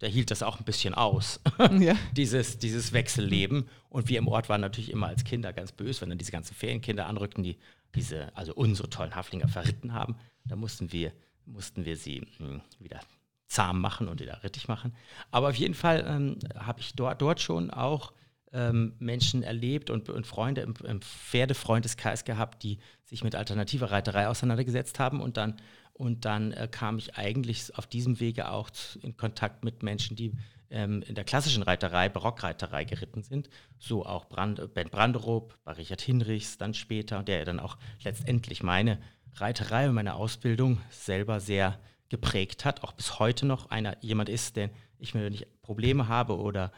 der 0.00 0.08
hielt 0.08 0.30
das 0.30 0.42
auch 0.42 0.58
ein 0.58 0.64
bisschen 0.64 0.94
aus, 0.94 1.40
ja. 1.78 1.96
dieses, 2.12 2.58
dieses 2.58 2.92
Wechselleben. 2.92 3.68
Und 3.88 4.08
wir 4.08 4.18
im 4.18 4.28
Ort 4.28 4.48
waren 4.48 4.60
natürlich 4.60 4.90
immer 4.90 5.08
als 5.08 5.24
Kinder 5.24 5.52
ganz 5.52 5.72
böse, 5.72 6.02
wenn 6.02 6.08
dann 6.10 6.18
diese 6.18 6.32
ganzen 6.32 6.54
Ferienkinder 6.54 7.06
anrückten, 7.06 7.44
die 7.44 7.58
diese, 7.94 8.36
also 8.36 8.54
unsere 8.54 8.90
tollen 8.90 9.14
Haflinger 9.14 9.48
verritten 9.48 9.92
haben. 9.92 10.16
Da 10.44 10.56
mussten 10.56 10.92
wir, 10.92 11.12
mussten 11.46 11.84
wir 11.84 11.96
sie 11.96 12.26
mh, 12.38 12.46
hm, 12.46 12.60
wieder 12.80 13.00
zahm 13.46 13.80
machen 13.80 14.08
und 14.08 14.20
wieder 14.20 14.42
rittig 14.42 14.68
machen. 14.68 14.94
Aber 15.30 15.48
auf 15.48 15.54
jeden 15.54 15.74
Fall 15.74 16.04
ähm, 16.06 16.38
habe 16.58 16.80
ich 16.80 16.94
dort, 16.94 17.22
dort 17.22 17.40
schon 17.40 17.70
auch 17.70 18.12
ähm, 18.54 18.94
Menschen 18.98 19.42
erlebt 19.42 19.90
und, 19.90 20.08
und 20.08 20.26
Freunde 20.26 20.62
im, 20.62 20.74
im 20.84 21.02
Pferdefreundeskreis 21.02 22.24
gehabt, 22.24 22.62
die 22.62 22.78
sich 23.04 23.24
mit 23.24 23.34
alternativer 23.34 23.90
Reiterei 23.90 24.28
auseinandergesetzt 24.28 24.98
haben 24.98 25.20
und 25.20 25.36
dann 25.36 25.56
und 25.96 26.24
dann 26.24 26.50
äh, 26.52 26.66
kam 26.68 26.98
ich 26.98 27.16
eigentlich 27.16 27.76
auf 27.78 27.86
diesem 27.86 28.18
Wege 28.18 28.50
auch 28.50 28.68
in 29.00 29.16
Kontakt 29.16 29.64
mit 29.64 29.84
Menschen, 29.84 30.16
die 30.16 30.32
ähm, 30.68 31.02
in 31.02 31.14
der 31.14 31.22
klassischen 31.22 31.62
Reiterei, 31.62 32.08
Barockreiterei 32.08 32.82
geritten 32.84 33.22
sind. 33.22 33.48
So 33.78 34.04
auch 34.04 34.28
Brand, 34.28 34.74
Ben 34.74 34.90
Branderup, 34.90 35.56
bei 35.62 35.72
Richard 35.72 36.00
Hinrichs 36.00 36.58
dann 36.58 36.74
später, 36.74 37.22
der 37.22 37.44
dann 37.44 37.60
auch 37.60 37.78
letztendlich 38.02 38.64
meine 38.64 38.98
Reiterei 39.36 39.88
und 39.88 39.94
meine 39.94 40.14
Ausbildung 40.14 40.80
selber 40.90 41.38
sehr 41.38 41.78
geprägt 42.08 42.64
hat, 42.64 42.82
auch 42.82 42.92
bis 42.92 43.20
heute 43.20 43.46
noch 43.46 43.70
einer, 43.70 43.96
jemand 44.02 44.28
ist, 44.28 44.56
den 44.56 44.70
ich 44.98 45.14
mir 45.14 45.30
nicht 45.30 45.46
Probleme 45.62 46.08
habe 46.08 46.38
oder 46.38 46.72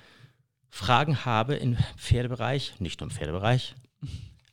Fragen 0.70 1.24
habe 1.24 1.55
im 1.55 1.76
Pferdebereich, 1.96 2.74
nicht 2.81 3.00
im 3.02 3.11
Pferdebereich, 3.11 3.74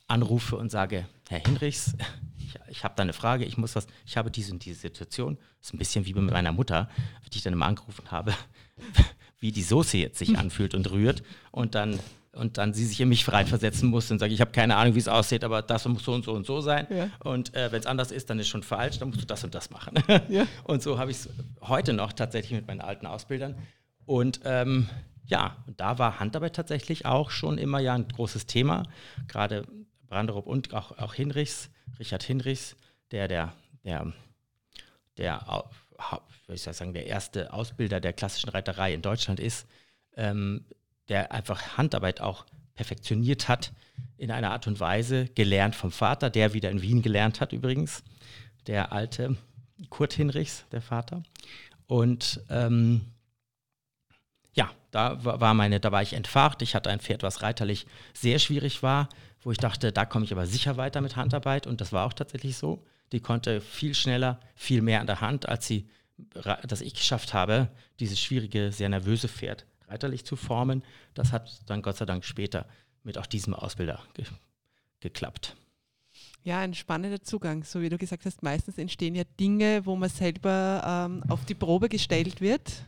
anrufe 0.06 0.56
und 0.56 0.70
sage, 0.70 1.06
Herr 1.28 1.40
Hinrichs, 1.40 1.94
ich, 2.38 2.54
ich 2.68 2.84
habe 2.84 2.94
da 2.96 3.02
eine 3.02 3.12
Frage, 3.12 3.44
ich 3.44 3.56
muss 3.56 3.74
was, 3.76 3.86
ich 4.06 4.16
habe 4.16 4.30
diese 4.30 4.52
und 4.52 4.64
diese 4.64 4.80
Situation. 4.80 5.36
Das 5.58 5.68
ist 5.68 5.74
ein 5.74 5.78
bisschen 5.78 6.06
wie 6.06 6.14
mit 6.14 6.32
meiner 6.32 6.52
Mutter, 6.52 6.88
die 7.32 7.38
ich 7.38 7.42
dann 7.42 7.52
immer 7.52 7.66
angerufen 7.66 8.10
habe, 8.10 8.34
wie 9.40 9.52
die 9.52 9.62
Soße 9.62 9.96
jetzt 9.96 10.18
sich 10.18 10.38
anfühlt 10.38 10.74
und 10.74 10.90
rührt. 10.90 11.22
Und 11.50 11.74
dann 11.74 11.98
und 12.34 12.58
dann 12.58 12.74
sie 12.74 12.84
sich 12.84 13.00
in 13.00 13.08
mich 13.08 13.30
reinversetzen 13.30 13.88
muss 13.88 14.10
und 14.10 14.18
sage, 14.18 14.34
ich 14.34 14.40
habe 14.40 14.50
keine 14.50 14.76
Ahnung, 14.76 14.94
wie 14.94 14.98
es 14.98 15.08
aussieht, 15.08 15.44
aber 15.44 15.62
das 15.62 15.86
muss 15.86 16.04
so 16.04 16.12
und 16.12 16.24
so 16.24 16.32
und 16.32 16.46
so 16.46 16.60
sein. 16.60 16.86
Ja. 16.90 17.10
Und 17.20 17.54
äh, 17.54 17.70
wenn 17.70 17.80
es 17.80 17.86
anders 17.86 18.10
ist, 18.10 18.28
dann 18.30 18.38
ist 18.38 18.48
schon 18.48 18.62
falsch, 18.62 18.98
dann 18.98 19.08
musst 19.08 19.22
du 19.22 19.26
das 19.26 19.44
und 19.44 19.54
das 19.54 19.70
machen. 19.70 19.94
Ja. 20.28 20.46
Und 20.64 20.82
so 20.82 20.98
habe 20.98 21.10
ich 21.10 21.18
es 21.18 21.28
heute 21.62 21.92
noch 21.92 22.12
tatsächlich 22.12 22.52
mit 22.52 22.66
meinen 22.66 22.80
alten 22.80 23.06
Ausbildern. 23.06 23.54
Und 24.06 24.40
ähm, 24.44 24.88
ja, 25.26 25.56
und 25.66 25.80
da 25.80 25.98
war 25.98 26.20
Handarbeit 26.20 26.54
tatsächlich 26.54 27.06
auch 27.06 27.30
schon 27.30 27.58
immer 27.58 27.78
ja 27.78 27.94
ein 27.94 28.08
großes 28.08 28.46
Thema. 28.46 28.84
Gerade 29.26 29.66
Branderup 30.06 30.46
und 30.46 30.74
auch, 30.74 30.98
auch 30.98 31.14
Hinrichs, 31.14 31.70
Richard 31.98 32.22
Hinrichs, 32.22 32.76
der, 33.10 33.28
der, 33.28 33.52
der, 33.84 34.12
der, 35.16 35.64
ich 36.48 36.62
sagen, 36.62 36.92
der 36.92 37.06
erste 37.06 37.52
Ausbilder 37.52 38.00
der 38.00 38.12
klassischen 38.12 38.50
Reiterei 38.50 38.92
in 38.92 39.02
Deutschland 39.02 39.40
ist, 39.40 39.66
ähm, 40.16 40.64
der 41.08 41.32
einfach 41.32 41.76
Handarbeit 41.76 42.20
auch 42.20 42.44
perfektioniert 42.74 43.48
hat 43.48 43.72
in 44.16 44.30
einer 44.30 44.50
Art 44.50 44.66
und 44.66 44.80
Weise, 44.80 45.26
gelernt 45.34 45.74
vom 45.74 45.90
Vater, 45.90 46.30
der 46.30 46.54
wieder 46.54 46.70
in 46.70 46.82
Wien 46.82 47.02
gelernt 47.02 47.40
hat 47.40 47.52
übrigens, 47.52 48.02
der 48.66 48.92
alte 48.92 49.36
Kurt 49.90 50.12
Hinrichs, 50.12 50.64
der 50.72 50.80
Vater. 50.80 51.22
Und 51.86 52.40
ähm, 52.50 53.02
da 54.94 55.24
war 55.24 55.54
meine, 55.54 55.80
da 55.80 55.90
war 55.90 56.02
ich 56.02 56.12
entfacht. 56.12 56.62
Ich 56.62 56.76
hatte 56.76 56.88
ein 56.88 57.00
Pferd, 57.00 57.24
was 57.24 57.42
reiterlich 57.42 57.86
sehr 58.12 58.38
schwierig 58.38 58.84
war, 58.84 59.08
wo 59.42 59.50
ich 59.50 59.58
dachte, 59.58 59.90
da 59.90 60.04
komme 60.04 60.24
ich 60.24 60.30
aber 60.30 60.46
sicher 60.46 60.76
weiter 60.76 61.00
mit 61.00 61.16
Handarbeit. 61.16 61.66
Und 61.66 61.80
das 61.80 61.92
war 61.92 62.06
auch 62.06 62.12
tatsächlich 62.12 62.56
so. 62.56 62.86
Die 63.10 63.18
konnte 63.18 63.60
viel 63.60 63.94
schneller, 63.94 64.38
viel 64.54 64.82
mehr 64.82 65.00
an 65.00 65.08
der 65.08 65.20
Hand, 65.20 65.48
als 65.48 65.66
sie, 65.66 65.88
dass 66.62 66.80
ich 66.80 66.94
geschafft 66.94 67.34
habe, 67.34 67.70
dieses 67.98 68.20
schwierige, 68.20 68.70
sehr 68.70 68.88
nervöse 68.88 69.26
Pferd 69.26 69.66
reiterlich 69.88 70.24
zu 70.24 70.36
formen. 70.36 70.84
Das 71.14 71.32
hat 71.32 71.50
dann 71.66 71.82
Gott 71.82 71.96
sei 71.96 72.04
Dank 72.04 72.24
später 72.24 72.64
mit 73.02 73.18
auch 73.18 73.26
diesem 73.26 73.52
Ausbilder 73.52 74.00
ge 74.14 74.26
geklappt. 75.00 75.56
Ja, 76.44 76.60
ein 76.60 76.72
spannender 76.72 77.20
Zugang. 77.20 77.64
So 77.64 77.82
wie 77.82 77.88
du 77.88 77.98
gesagt 77.98 78.24
hast, 78.24 78.44
meistens 78.44 78.78
entstehen 78.78 79.16
ja 79.16 79.24
Dinge, 79.40 79.84
wo 79.84 79.96
man 79.96 80.08
selber 80.08 80.82
ähm, 80.86 81.24
auf 81.28 81.44
die 81.44 81.54
Probe 81.54 81.88
gestellt 81.88 82.40
wird 82.40 82.84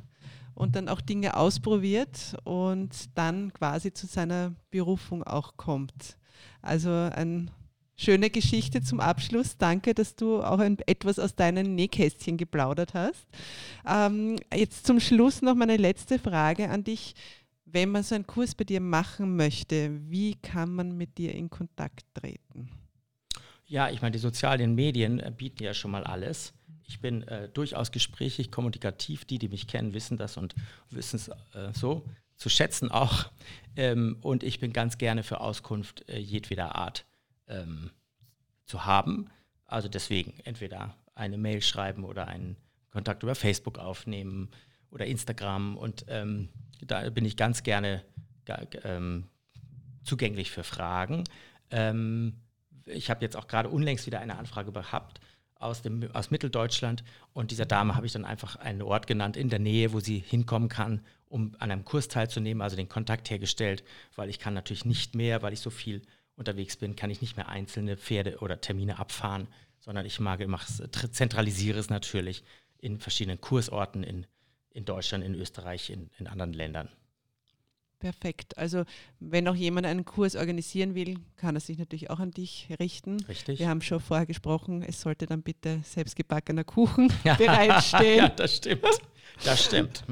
und 0.57 0.75
dann 0.75 0.89
auch 0.89 1.01
Dinge 1.01 1.37
ausprobiert 1.37 2.35
und 2.45 2.91
dann 3.15 3.53
quasi 3.53 3.93
zu 3.93 4.07
seiner 4.07 4.55
Berufung 4.71 5.23
auch 5.23 5.57
kommt. 5.57 6.17
Also 6.63 6.91
ein 6.91 7.51
schöne 7.95 8.31
Geschichte 8.31 8.81
zum 8.81 8.99
Abschluss. 8.99 9.59
Danke, 9.59 9.95
dass 9.95 10.17
du 10.17 10.43
auch 10.43 10.59
ein, 10.59 10.79
etwas 10.87 11.19
aus 11.19 11.37
deinen 11.37 11.75
Nähkästchen 11.75 12.39
geplaudert 12.39 12.95
hast. 12.95 13.27
Ähm, 13.87 14.39
jetzt 14.53 14.87
zum 14.87 14.99
Schluss 14.99 15.43
noch 15.43 15.55
meine 15.55 15.77
letzte 15.77 16.19
Frage 16.19 16.71
an 16.71 16.85
dich. 16.85 17.15
Wenn 17.67 17.91
man 17.91 18.03
so 18.03 18.15
einen 18.15 18.27
Kurs 18.27 18.55
bei 18.55 18.65
dir 18.65 18.81
machen 18.81 19.37
möchte, 19.37 19.91
wie 20.09 20.37
kann 20.37 20.75
man 20.75 20.97
mit 20.97 21.19
dir 21.19 21.35
in 21.35 21.51
Kontakt 21.51 22.07
treten? 22.15 22.71
Ja, 23.67 23.91
ich 23.91 24.01
meine, 24.01 24.13
die 24.13 24.21
sozialen 24.21 24.75
Medien 24.75 25.21
bieten 25.37 25.65
ja 25.65 25.75
schon 25.75 25.91
mal 25.91 26.05
alles. 26.05 26.55
Ich 26.89 27.01
bin 27.01 27.23
äh, 27.25 27.49
durchaus 27.49 27.91
gesprächig, 27.91 28.51
kommunikativ. 28.51 29.25
Die, 29.25 29.39
die 29.39 29.49
mich 29.49 29.67
kennen, 29.67 29.95
wissen 29.95 30.17
das 30.17 30.37
und 30.37 30.55
wissen 30.91 31.17
es 31.17 31.29
äh, 31.29 31.73
so 31.73 32.05
zu 32.37 32.49
schätzen 32.49 32.91
auch. 32.91 33.31
Ähm, 33.77 34.19
und 34.21 34.43
ich 34.43 34.61
bin 34.61 34.73
ganz 34.73 34.99
gerne 34.99 35.23
für 35.23 35.41
Auskunft 35.41 36.09
äh, 36.09 36.19
jedweder 36.19 36.77
Art 36.77 37.07
ähm, 37.49 37.91
zu 38.65 38.85
haben. 38.85 39.31
Also 39.65 39.89
deswegen 39.89 40.35
entweder 40.45 40.97
eine 41.15 41.39
Mail 41.39 41.63
schreiben 41.63 42.05
oder 42.05 42.29
einen 42.29 42.57
Kontakt 42.91 43.23
über 43.23 43.35
Facebook 43.35 43.79
aufnehmen 43.79 44.51
oder 44.91 45.07
Instagram. 45.07 45.77
Und 45.77 46.05
ähm, 46.09 46.49
da 46.81 47.09
bin 47.11 47.25
ich 47.25 47.37
ganz 47.37 47.63
gerne 47.63 48.03
ähm, 48.85 49.29
zugänglich 50.05 50.51
für 50.51 50.63
Fragen. 50.63 51.25
Ähm, 51.71 52.35
ich 52.85 53.11
habe 53.11 53.25
jetzt 53.25 53.37
auch 53.37 53.49
gerade 53.49 53.69
unlängst 53.69 54.07
wieder 54.07 54.21
eine 54.21 54.39
Anfrage 54.39 54.71
gehabt 54.73 55.21
aus, 55.59 55.83
dem, 55.83 56.09
aus 56.13 56.31
Mitteldeutschland 56.31 57.05
und 57.33 57.51
dieser 57.51 57.67
Dame 57.67 57.97
habe 57.97 58.07
ich 58.07 58.13
dann 58.13 58.25
einfach 58.25 58.57
einen 58.57 58.83
Ort 58.83 59.07
genannt 59.07 59.37
in 59.37 59.49
der 59.49 59.59
Nähe, 59.59 59.93
wo 59.93 60.01
sie 60.01 60.19
hinkommen 60.19 60.69
kann, 60.69 61.01
um 61.29 61.55
an 61.59 61.71
einem 61.71 61.85
Kurs 61.85 62.09
teilzunehmen, 62.09 62.63
also 62.63 62.77
den 62.77 62.89
Kontakt 62.89 63.31
hergestellt, 63.31 63.83
weil 64.15 64.31
ich 64.31 64.39
kann 64.39 64.55
natürlich 64.55 64.85
nicht 64.85 65.15
mehr, 65.15 65.43
weil 65.43 65.53
ich 65.53 65.61
so 65.61 65.71
viel 65.71 66.03
unterwegs 66.37 66.77
bin, 66.77 66.97
kann 66.97 67.11
ich 67.11 67.21
nicht 67.21 67.37
mehr 67.37 67.49
einzelne 67.49 67.97
Pferde 67.97 68.39
oder 68.39 68.61
Termine 68.61 68.99
abfahren, 68.99 69.49
sondern 69.81 70.05
ich 70.05 70.21
mag, 70.21 70.41
zentralisiere 71.13 71.79
es 71.79 71.91
natürlich 71.91 72.45
in 72.79 72.99
verschiedenen 72.99 73.41
Kursorten 73.41 74.03
in, 74.03 74.27
in 74.71 74.85
Deutschland, 74.85 75.25
in 75.25 75.35
Österreich, 75.35 75.91
in, 75.91 76.11
in 76.19 76.27
anderen 76.27 76.53
Ländern. 76.53 76.89
Perfekt. 77.99 78.57
Also 78.59 78.85
wenn 79.21 79.49
auch 79.49 79.55
jemand 79.55 79.87
einen 79.87 80.05
Kurs 80.05 80.37
organisieren 80.37 80.95
will, 80.95 81.19
kann 81.37 81.57
er 81.57 81.61
sich 81.61 81.79
natürlich 81.79 82.11
auch 82.11 82.21
an 82.21 82.31
dich 82.31 82.69
richten. 82.79 83.21
Richtig. 83.25 83.59
Wir 83.59 83.69
haben 83.69 83.81
schon 83.81 84.01
vorher 84.01 84.27
gesprochen, 84.27 84.83
es 84.83 85.01
sollte 85.01 85.27
dann 85.27 85.43
bitte 85.43 85.81
selbstgebackener 85.83 86.65
Kuchen 86.65 87.11
bereitstehen. 87.39 88.19
ja, 88.19 88.29
das 88.29 88.57
stimmt. 88.57 88.87
Das 89.45 89.65
stimmt. 89.65 90.05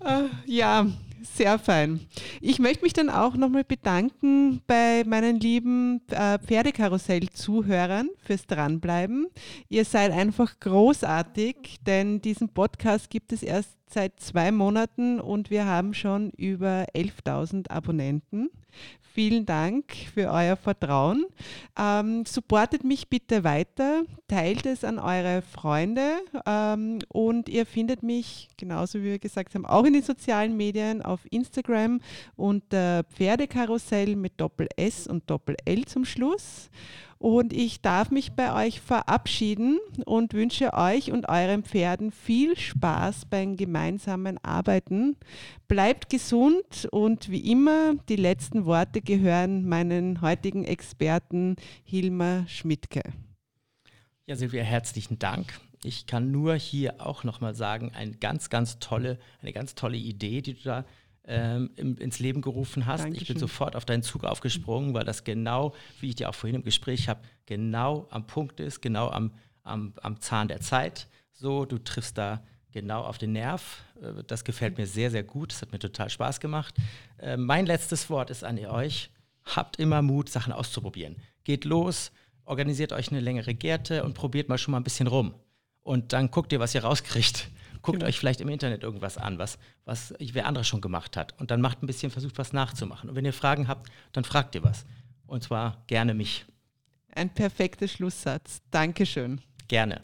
Äh, 0.00 0.24
ja, 0.46 0.86
sehr 1.34 1.58
fein. 1.58 2.00
Ich 2.40 2.58
möchte 2.58 2.84
mich 2.84 2.92
dann 2.92 3.10
auch 3.10 3.34
nochmal 3.36 3.64
bedanken 3.64 4.62
bei 4.66 5.02
meinen 5.06 5.40
lieben 5.40 6.02
äh, 6.10 6.38
Pferdekarussell-Zuhörern 6.38 8.08
fürs 8.22 8.46
Dranbleiben. 8.46 9.26
Ihr 9.68 9.84
seid 9.84 10.12
einfach 10.12 10.58
großartig, 10.60 11.78
denn 11.86 12.20
diesen 12.20 12.50
Podcast 12.50 13.10
gibt 13.10 13.32
es 13.32 13.42
erst 13.42 13.76
seit 13.88 14.20
zwei 14.20 14.52
Monaten 14.52 15.20
und 15.20 15.50
wir 15.50 15.66
haben 15.66 15.94
schon 15.94 16.30
über 16.30 16.86
11.000 16.94 17.70
Abonnenten. 17.70 18.50
Vielen 19.16 19.46
Dank 19.46 19.94
für 20.12 20.30
euer 20.30 20.56
Vertrauen. 20.56 21.24
Ähm, 21.78 22.26
supportet 22.26 22.84
mich 22.84 23.08
bitte 23.08 23.44
weiter, 23.44 24.02
teilt 24.28 24.66
es 24.66 24.84
an 24.84 24.98
eure 24.98 25.40
Freunde 25.40 26.18
ähm, 26.44 26.98
und 27.08 27.48
ihr 27.48 27.64
findet 27.64 28.02
mich, 28.02 28.48
genauso 28.58 28.98
wie 28.98 29.04
wir 29.04 29.18
gesagt 29.18 29.54
haben, 29.54 29.64
auch 29.64 29.84
in 29.84 29.94
den 29.94 30.02
sozialen 30.02 30.54
Medien 30.54 31.00
auf 31.00 31.20
Instagram 31.30 32.00
unter 32.36 33.04
Pferdekarussell 33.04 34.16
mit 34.16 34.38
Doppel 34.38 34.68
S 34.76 35.06
und 35.06 35.30
Doppel 35.30 35.56
L 35.64 35.86
zum 35.86 36.04
Schluss. 36.04 36.68
Und 37.18 37.52
ich 37.52 37.80
darf 37.80 38.10
mich 38.10 38.32
bei 38.32 38.66
euch 38.66 38.80
verabschieden 38.80 39.78
und 40.04 40.34
wünsche 40.34 40.74
euch 40.74 41.10
und 41.10 41.28
euren 41.28 41.62
Pferden 41.62 42.12
viel 42.12 42.56
Spaß 42.56 43.26
beim 43.26 43.56
gemeinsamen 43.56 44.38
Arbeiten. 44.44 45.16
Bleibt 45.66 46.10
gesund 46.10 46.86
und 46.90 47.30
wie 47.30 47.50
immer, 47.50 47.94
die 48.08 48.16
letzten 48.16 48.66
Worte 48.66 49.00
gehören 49.00 49.66
meinen 49.66 50.20
heutigen 50.20 50.64
Experten 50.64 51.56
Hilmar 51.84 52.46
Schmidtke. 52.48 53.02
Ja, 54.26 54.36
Silvia, 54.36 54.62
herzlichen 54.62 55.18
Dank. 55.18 55.60
Ich 55.84 56.06
kann 56.06 56.30
nur 56.30 56.56
hier 56.56 57.06
auch 57.06 57.24
nochmal 57.24 57.54
sagen, 57.54 57.92
eine 57.94 58.12
ganz, 58.12 58.50
ganz 58.50 58.78
tolle, 58.78 59.18
eine 59.40 59.52
ganz 59.52 59.74
tolle 59.74 59.96
Idee, 59.96 60.42
die 60.42 60.54
du 60.54 60.62
da 60.64 60.84
ähm, 61.26 61.70
ins 61.76 62.18
Leben 62.18 62.40
gerufen 62.40 62.86
hast. 62.86 63.04
Dankeschön. 63.04 63.22
Ich 63.22 63.28
bin 63.28 63.38
sofort 63.38 63.76
auf 63.76 63.84
deinen 63.84 64.02
Zug 64.02 64.24
aufgesprungen, 64.24 64.94
weil 64.94 65.04
das 65.04 65.24
genau, 65.24 65.74
wie 66.00 66.10
ich 66.10 66.14
dir 66.14 66.28
auch 66.28 66.34
vorhin 66.34 66.56
im 66.56 66.64
Gespräch 66.64 67.08
habe, 67.08 67.20
genau 67.46 68.06
am 68.10 68.26
Punkt 68.26 68.60
ist, 68.60 68.80
genau 68.80 69.10
am, 69.10 69.32
am, 69.62 69.94
am 70.02 70.20
Zahn 70.20 70.48
der 70.48 70.60
Zeit. 70.60 71.08
So, 71.32 71.64
du 71.64 71.78
triffst 71.78 72.16
da 72.16 72.42
genau 72.72 73.02
auf 73.02 73.18
den 73.18 73.32
Nerv. 73.32 73.82
Äh, 74.00 74.22
das 74.26 74.44
gefällt 74.44 74.78
mir 74.78 74.86
sehr, 74.86 75.10
sehr 75.10 75.24
gut. 75.24 75.52
Das 75.52 75.62
hat 75.62 75.72
mir 75.72 75.78
total 75.78 76.10
Spaß 76.10 76.40
gemacht. 76.40 76.74
Äh, 77.18 77.36
mein 77.36 77.66
letztes 77.66 78.08
Wort 78.10 78.30
ist 78.30 78.44
an 78.44 78.58
euch. 78.58 79.10
Habt 79.44 79.78
immer 79.78 80.02
Mut, 80.02 80.28
Sachen 80.28 80.52
auszuprobieren. 80.52 81.16
Geht 81.44 81.64
los, 81.64 82.10
organisiert 82.44 82.92
euch 82.92 83.10
eine 83.10 83.20
längere 83.20 83.54
Gärte 83.54 84.04
und 84.04 84.14
probiert 84.14 84.48
mal 84.48 84.58
schon 84.58 84.72
mal 84.72 84.78
ein 84.78 84.84
bisschen 84.84 85.06
rum. 85.06 85.34
Und 85.82 86.12
dann 86.12 86.30
guckt 86.30 86.52
ihr, 86.52 86.60
was 86.60 86.74
ihr 86.74 86.82
rauskriegt. 86.82 87.48
Guckt 87.82 87.98
genau. 87.98 88.08
euch 88.08 88.18
vielleicht 88.18 88.40
im 88.40 88.48
Internet 88.48 88.82
irgendwas 88.82 89.18
an, 89.18 89.38
was, 89.38 89.58
was 89.84 90.14
wer 90.18 90.46
andere 90.46 90.64
schon 90.64 90.80
gemacht 90.80 91.16
hat. 91.16 91.38
Und 91.40 91.50
dann 91.50 91.60
macht 91.60 91.82
ein 91.82 91.86
bisschen, 91.86 92.10
versucht 92.10 92.38
was 92.38 92.52
nachzumachen. 92.52 93.10
Und 93.10 93.16
wenn 93.16 93.24
ihr 93.24 93.32
Fragen 93.32 93.68
habt, 93.68 93.90
dann 94.12 94.24
fragt 94.24 94.54
ihr 94.54 94.62
was. 94.62 94.84
Und 95.26 95.42
zwar 95.42 95.82
gerne 95.86 96.14
mich. 96.14 96.46
Ein 97.14 97.30
perfekter 97.30 97.88
Schlusssatz. 97.88 98.60
Dankeschön. 98.70 99.40
Gerne. 99.68 100.02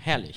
Herrlich. 0.00 0.36